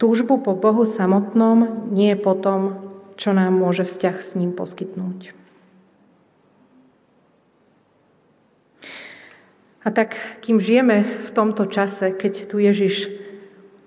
[0.02, 2.82] Túžbu po Bohu samotnom, nie po tom,
[3.14, 5.38] čo nám môže vzťah s ním poskytnúť.
[9.88, 13.08] A tak, kým žijeme v tomto čase, keď tu Ježiš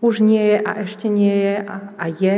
[0.01, 2.37] už nie je a ešte nie je a, a je,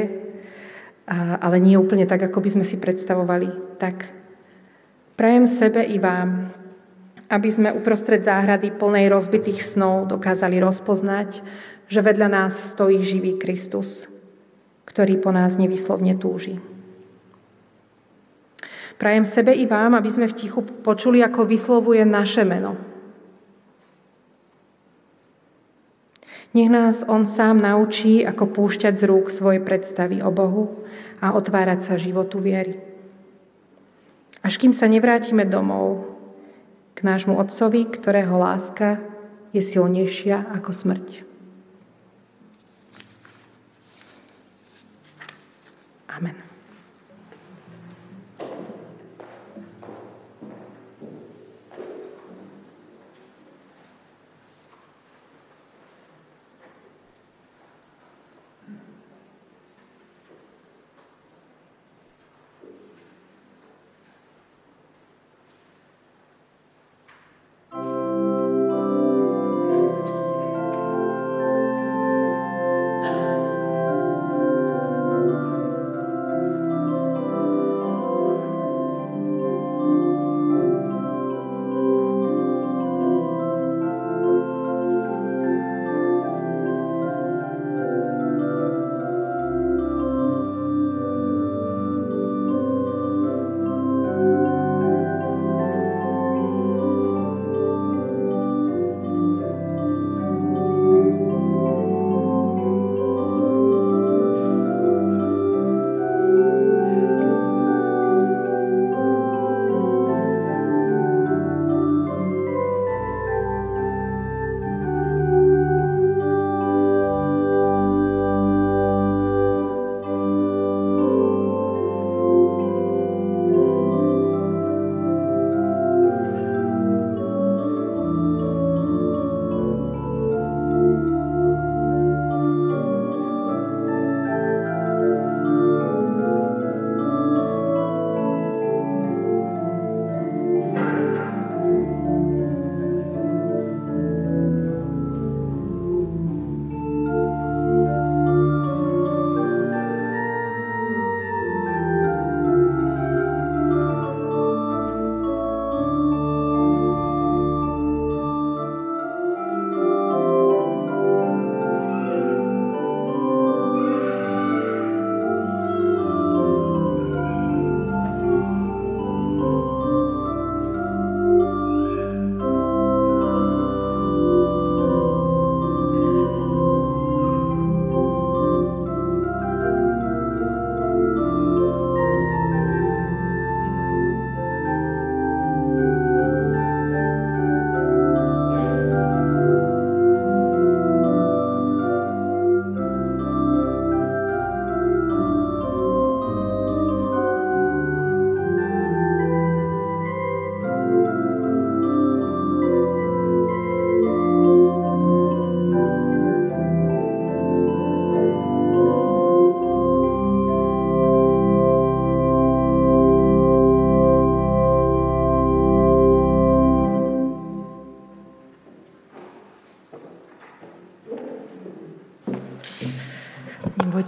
[1.06, 4.10] a, ale nie úplne tak, ako by sme si predstavovali, tak
[5.14, 6.50] prajem sebe i vám,
[7.30, 11.46] aby sme uprostred záhrady plnej rozbitých snov dokázali rozpoznať,
[11.86, 14.10] že vedľa nás stojí živý Kristus,
[14.90, 16.58] ktorý po nás nevyslovne túži.
[18.98, 22.91] Prajem sebe i vám, aby sme v tichu počuli, ako vyslovuje naše meno,
[26.53, 30.84] Nech nás On sám naučí, ako púšťať z rúk svoje predstavy o Bohu
[31.24, 32.76] a otvárať sa životu viery.
[34.44, 36.12] Až kým sa nevrátime domov
[36.92, 39.00] k nášmu Otcovi, ktorého láska
[39.57, 41.09] je silnejšia ako smrť.
[46.12, 46.51] Amen.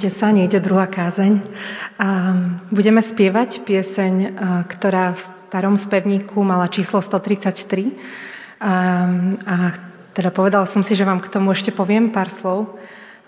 [0.05, 1.41] Posadte sa, nejde druhá kázeň.
[1.97, 2.37] A
[2.69, 4.37] budeme spievať pieseň,
[4.69, 7.89] ktorá v starom spevníku mala číslo 133.
[8.61, 8.75] A,
[9.49, 9.57] a
[10.13, 12.77] teda povedala som si, že vám k tomu ešte poviem pár slov.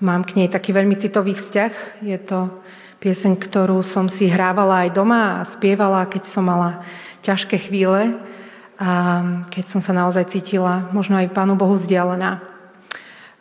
[0.05, 2.05] Mám k nej taký veľmi citový vzťah.
[2.05, 2.53] Je to
[3.01, 6.85] pieseň, ktorú som si hrávala aj doma a spievala, keď som mala
[7.24, 8.20] ťažké chvíle
[8.77, 8.91] a
[9.49, 12.56] keď som sa naozaj cítila možno aj Pánu Bohu vzdialená.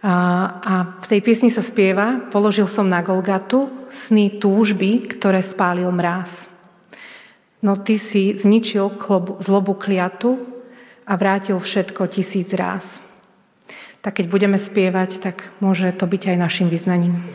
[0.06, 6.46] A v tej piesni sa spieva Položil som na Golgatu sny túžby, ktoré spálil mráz.
[7.66, 9.02] No ty si zničil
[9.42, 10.38] zlobu kliatu
[11.10, 13.02] a vrátil všetko tisíc ráz.
[14.06, 17.26] Tak keď budeme spievať, tak môže to byť aj našim vyznaním.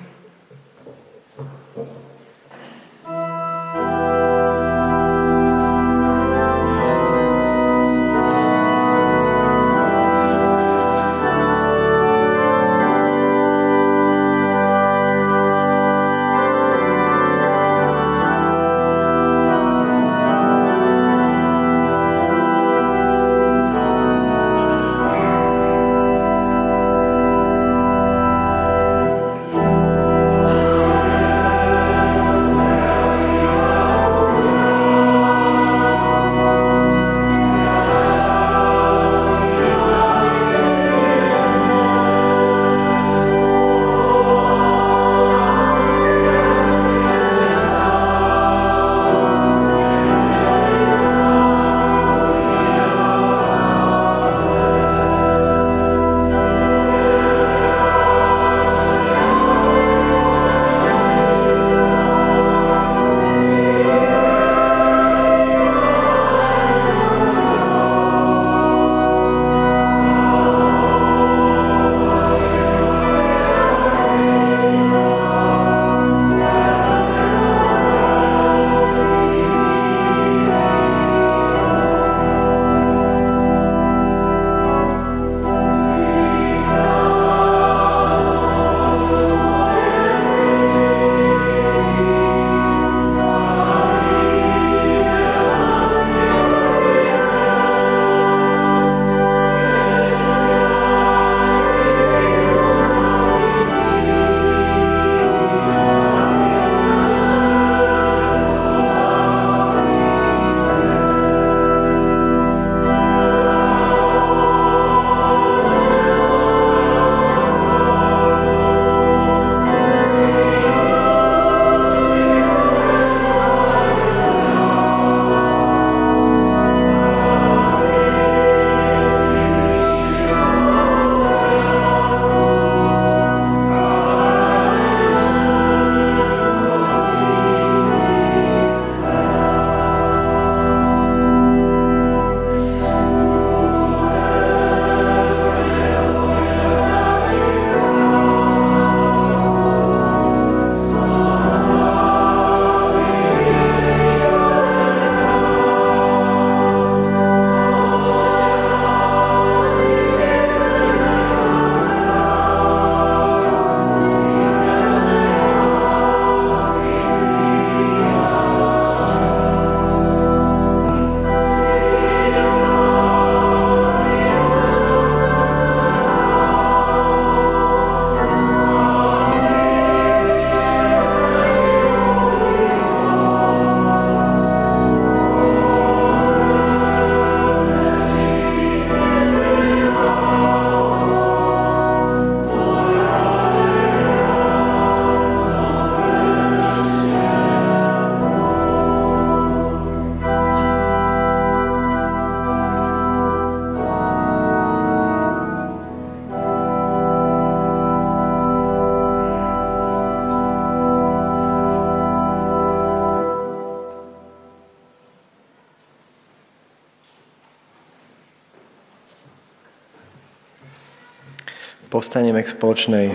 [222.01, 223.13] Postaneme k spoločnej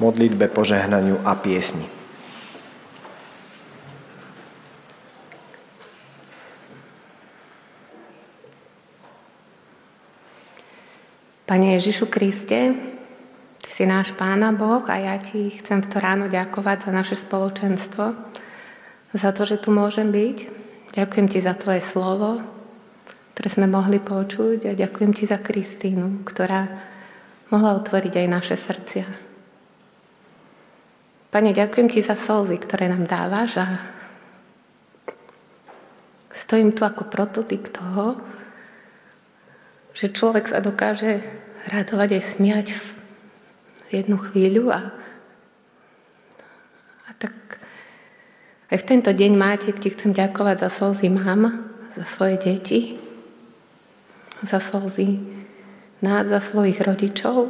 [0.00, 1.84] modlitbe, požehnaniu a piesni.
[11.44, 12.72] Pane Ježišu Kriste,
[13.60, 17.20] Ty si náš Pána Boh a ja Ti chcem v to ráno ďakovať za naše
[17.20, 18.04] spoločenstvo,
[19.12, 20.36] za to, že tu môžem byť.
[20.96, 22.40] Ďakujem Ti za Tvoje slovo,
[23.36, 26.93] ktoré sme mohli počuť a ďakujem Ti za Kristínu, ktorá
[27.52, 29.06] mohla otvoriť aj naše srdcia.
[31.34, 33.82] Pane, ďakujem Ti za slzy, ktoré nám dávaš a
[36.30, 38.22] stojím tu ako prototyp toho,
[39.98, 41.26] že človek sa dokáže
[41.66, 44.94] radovať aj smiať v jednu chvíľu a,
[47.06, 47.34] a tak
[48.70, 51.66] aj v tento deň máte, ti chcem ďakovať za slzy mám,
[51.98, 52.94] za svoje deti,
[54.46, 55.33] za slzy
[56.04, 57.48] nás, za svojich rodičov.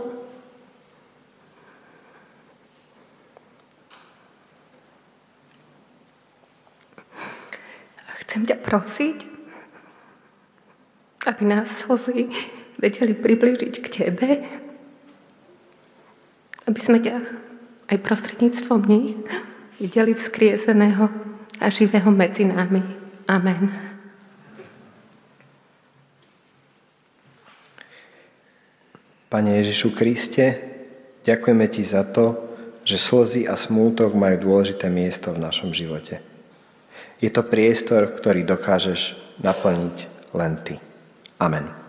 [8.06, 9.18] A chcem ťa prosiť,
[11.26, 12.30] aby nás slzy
[12.78, 14.28] vedeli približiť k Tebe,
[16.70, 17.16] aby sme ťa
[17.90, 19.18] aj prostredníctvom nich
[19.82, 21.10] videli vzkrieseného
[21.60, 22.82] a živého medzi nami.
[23.28, 23.93] Amen.
[29.34, 30.62] Pane Ježišu Kriste,
[31.26, 32.38] ďakujeme Ti za to,
[32.86, 36.22] že slzy a smútok majú dôležité miesto v našom živote.
[37.18, 39.96] Je to priestor, ktorý dokážeš naplniť
[40.38, 40.78] len Ty.
[41.42, 41.83] Amen.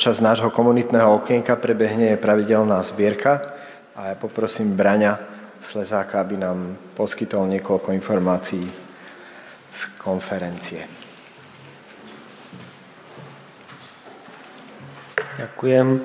[0.00, 3.52] Počas nášho komunitného okienka prebehne pravidelná zbierka
[3.92, 5.20] a ja poprosím Braňa
[5.60, 8.64] Slezáka, aby nám poskytol niekoľko informácií
[9.76, 10.88] z konferencie.
[15.36, 16.00] Ďakujem.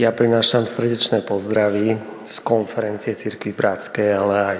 [0.00, 4.58] Ja prinášam srdečné pozdravy z konferencie Cirkvi Bratskej, ale aj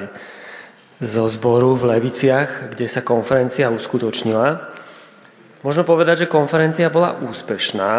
[1.01, 4.76] zo zboru v Leviciach, kde sa konferencia uskutočnila.
[5.65, 7.93] Možno povedať, že konferencia bola úspešná,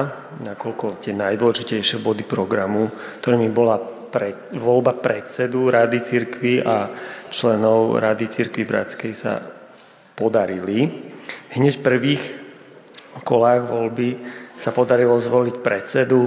[0.45, 3.81] nakoľko tie najdôležitejšie body programu, ktorými bola
[4.13, 6.87] pre, voľba predsedu Rady cirkvy a
[7.33, 9.41] členov Rady cirkvy Bratskej sa
[10.13, 10.85] podarili.
[11.57, 12.23] Hneď v prvých
[13.25, 14.09] kolách voľby
[14.57, 16.21] sa podarilo zvoliť predsedu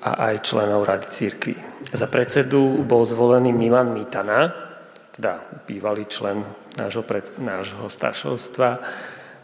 [0.00, 1.54] a aj členov Rady církvy.
[1.92, 4.52] Za predsedu bol zvolený Milan Mitana,
[5.12, 6.42] teda bývalý člen
[6.74, 8.68] nášho, pred, nášho staršovstva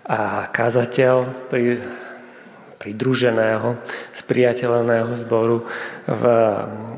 [0.07, 1.80] a kazateľ pri,
[2.80, 3.76] pridruženého,
[4.16, 5.68] spriateľeného zboru
[6.09, 6.24] v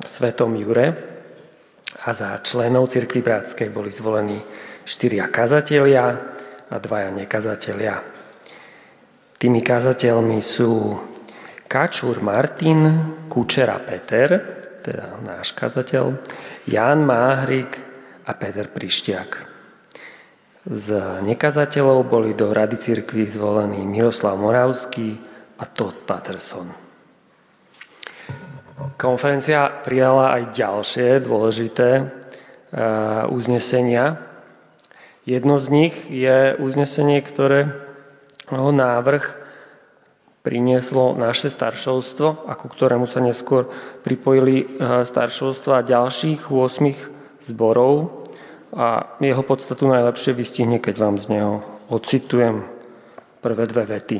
[0.07, 1.11] Svetom Jure.
[2.03, 4.39] A za členov cirkvi bratskej boli zvolení
[4.83, 6.19] štyria kazatelia
[6.67, 8.03] a dvaja nekazatelia.
[9.39, 10.99] Tými kazateľmi sú
[11.67, 12.81] Kačúr Martin,
[13.31, 14.31] Kučera Peter,
[14.83, 16.05] teda náš kazateľ,
[16.67, 17.79] Jan Máhrik
[18.27, 19.52] a Peter Prištiak.
[20.63, 25.19] Z nekazateľov boli do Rady cirkvi zvolení Miroslav Moravský
[25.59, 26.71] a Todd Patterson.
[28.95, 32.05] Konferencia prijala aj ďalšie dôležité e,
[33.27, 34.23] uznesenia.
[35.27, 37.75] Jedno z nich je uznesenie, ktoré
[38.55, 39.43] návrh
[40.47, 43.67] prinieslo naše staršovstvo, ako ktorému sa neskôr
[44.07, 44.67] pripojili e,
[45.03, 48.22] staršovstva ďalších 8 zborov
[48.73, 51.61] a jeho podstatu najlepšie vystihne, keď vám z neho
[51.93, 52.65] ocitujem
[53.45, 54.19] prvé dve vety.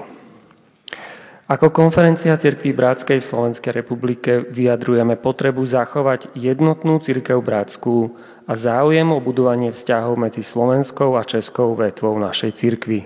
[1.53, 8.17] Ako konferencia Cirkví Bratskej v Slovenskej republike vyjadrujeme potrebu zachovať jednotnú Cirkev Bratskú
[8.49, 13.05] a záujem o budovanie vzťahov medzi slovenskou a českou vetvou našej cirkvi.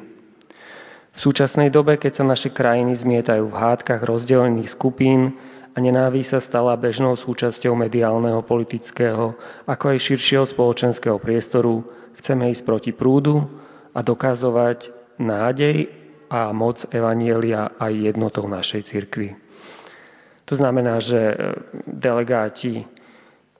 [1.10, 5.34] V súčasnej dobe, keď sa naše krajiny zmietajú v hádkach rozdelených skupín
[5.76, 9.36] a nenáví sa stala bežnou súčasťou mediálneho, politického,
[9.68, 11.84] ako aj širšieho spoločenského priestoru,
[12.16, 13.44] chceme ísť proti prúdu
[13.92, 15.92] a dokazovať nádej
[16.32, 19.36] a moc Evanielia aj jednotou našej cirkvi.
[20.48, 21.36] To znamená, že e,
[21.84, 22.88] delegáti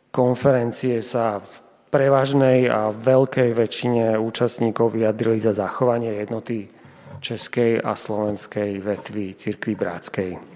[0.09, 1.51] konferencie sa v
[1.93, 6.73] prevažnej a veľkej väčšine účastníkov vyjadrili za zachovanie jednoty
[7.21, 10.56] českej a slovenskej vetvy cirkvi bratskej.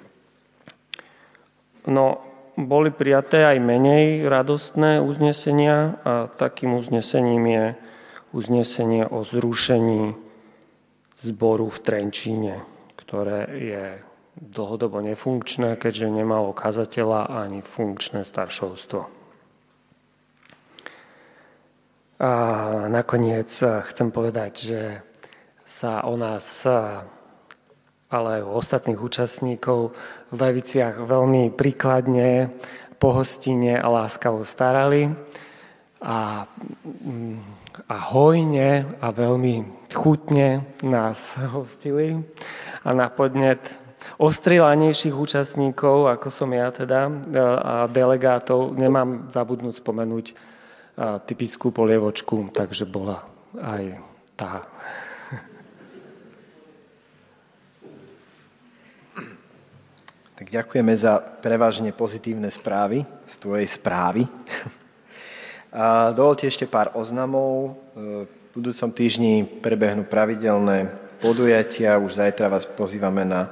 [1.89, 2.20] No,
[2.61, 7.66] boli prijaté aj menej radostné uznesenia a takým uznesením je
[8.37, 10.12] uznesenie o zrušení
[11.20, 12.57] zboru v Trenčíne,
[13.01, 13.85] ktoré je
[14.41, 19.01] dlhodobo nefunkčné, keďže nemalo kazateľa ani funkčné staršovstvo.
[22.20, 22.33] A
[22.93, 24.81] nakoniec chcem povedať, že
[25.64, 26.68] sa o nás,
[28.11, 29.94] ale aj o ostatných účastníkov
[30.34, 32.50] v Leviciach veľmi príkladne,
[33.00, 35.08] pohostine a láskavo starali
[36.04, 36.44] a,
[37.88, 42.20] a hojne a veľmi chutne nás hostili
[42.84, 43.62] a na podnet
[44.20, 47.08] ostrilanejších účastníkov, ako som ja teda,
[47.61, 50.26] a delegátov, nemám zabudnúť spomenúť
[51.24, 53.24] typickú polievočku, takže bola
[53.56, 53.96] aj
[54.36, 54.68] tá.
[60.51, 64.26] Ďakujeme za prevažne pozitívne správy z tvojej správy.
[65.70, 67.78] A dovolte ešte pár oznamov.
[67.94, 68.26] V
[68.59, 70.90] budúcom týždni prebehnú pravidelné
[71.22, 72.03] podujatia.
[72.03, 73.46] Už zajtra vás pozývame na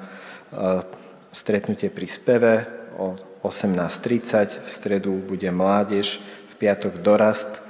[1.30, 2.52] stretnutie pri speve
[2.98, 3.14] o
[3.46, 4.58] 18.30.
[4.58, 6.18] V stredu bude mládež,
[6.50, 7.62] v piatok dorast.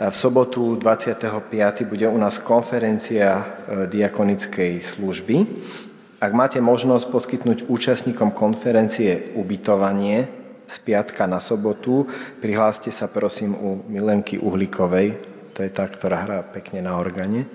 [0.00, 1.84] V sobotu 25.
[1.84, 3.44] bude u nás konferencia e,
[3.92, 5.36] diakonickej služby
[6.18, 10.26] ak máte možnosť poskytnúť účastníkom konferencie ubytovanie
[10.66, 12.10] z piatka na sobotu,
[12.42, 15.14] prihláste sa prosím u Milenky Uhlíkovej,
[15.54, 17.46] to je tá, ktorá hrá pekne na organe.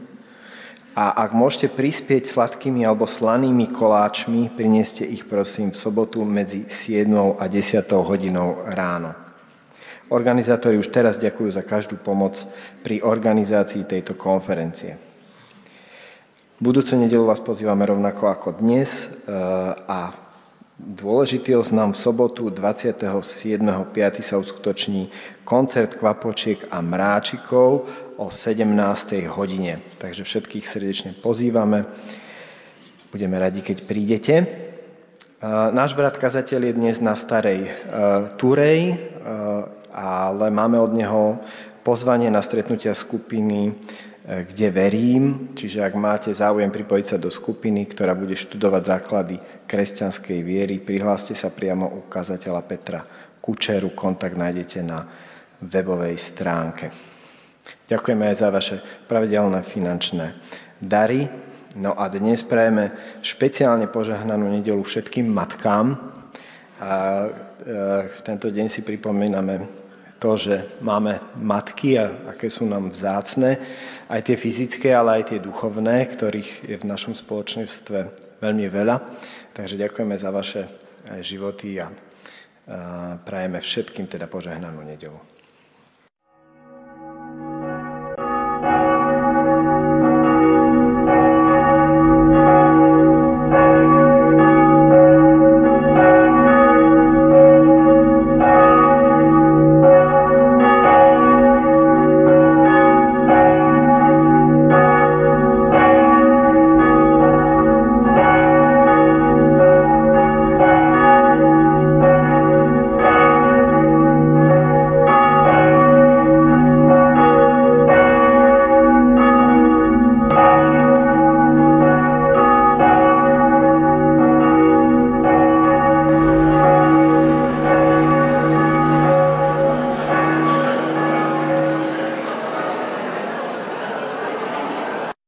[0.93, 7.41] A ak môžete prispieť sladkými alebo slanými koláčmi, prinieste ich prosím v sobotu medzi 7
[7.41, 9.11] a 10 hodinou ráno.
[10.13, 12.37] Organizátori už teraz ďakujú za každú pomoc
[12.85, 15.12] pri organizácii tejto konferencie.
[16.63, 19.35] Budúcu nedelu vás pozývame rovnako ako dnes eh,
[19.83, 20.15] a
[20.79, 23.43] dôležitý oznam v sobotu 27.5.
[24.23, 25.11] sa uskutoční
[25.43, 27.83] koncert kvapočiek a mráčikov
[28.15, 28.63] o 17.
[29.27, 29.83] hodine.
[29.99, 31.83] Takže všetkých srdečne pozývame.
[33.11, 34.35] Budeme radi, keď prídete.
[34.39, 37.75] Eh, náš brat kazateľ je dnes na starej eh,
[38.39, 39.03] Turej,
[39.91, 41.43] ale máme od neho
[41.83, 47.83] pozvanie na stretnutia skupiny E, kde verím, čiže ak máte záujem pripojiť sa do skupiny,
[47.91, 49.35] ktorá bude študovať základy
[49.67, 53.03] kresťanskej viery, prihláste sa priamo u kazateľa Petra
[53.43, 55.03] Kučeru, kontakt nájdete na
[55.59, 56.87] webovej stránke.
[57.91, 58.79] Ďakujeme aj za vaše
[59.11, 60.39] pravidelné finančné
[60.79, 61.27] dary.
[61.75, 65.99] No a dnes prajeme špeciálne požehnanú nedelu všetkým matkám.
[66.79, 66.91] A
[67.23, 67.27] e,
[68.07, 69.82] v tento deň si pripomíname
[70.23, 73.59] to, že máme matky a aké sú nám vzácne,
[74.07, 78.07] aj tie fyzické, ale aj tie duchovné, ktorých je v našom spoločenstve
[78.39, 79.03] veľmi veľa.
[79.51, 80.63] Takže ďakujeme za vaše
[81.19, 81.91] životy a
[83.27, 85.32] prajeme všetkým teda požehnanú nedelu.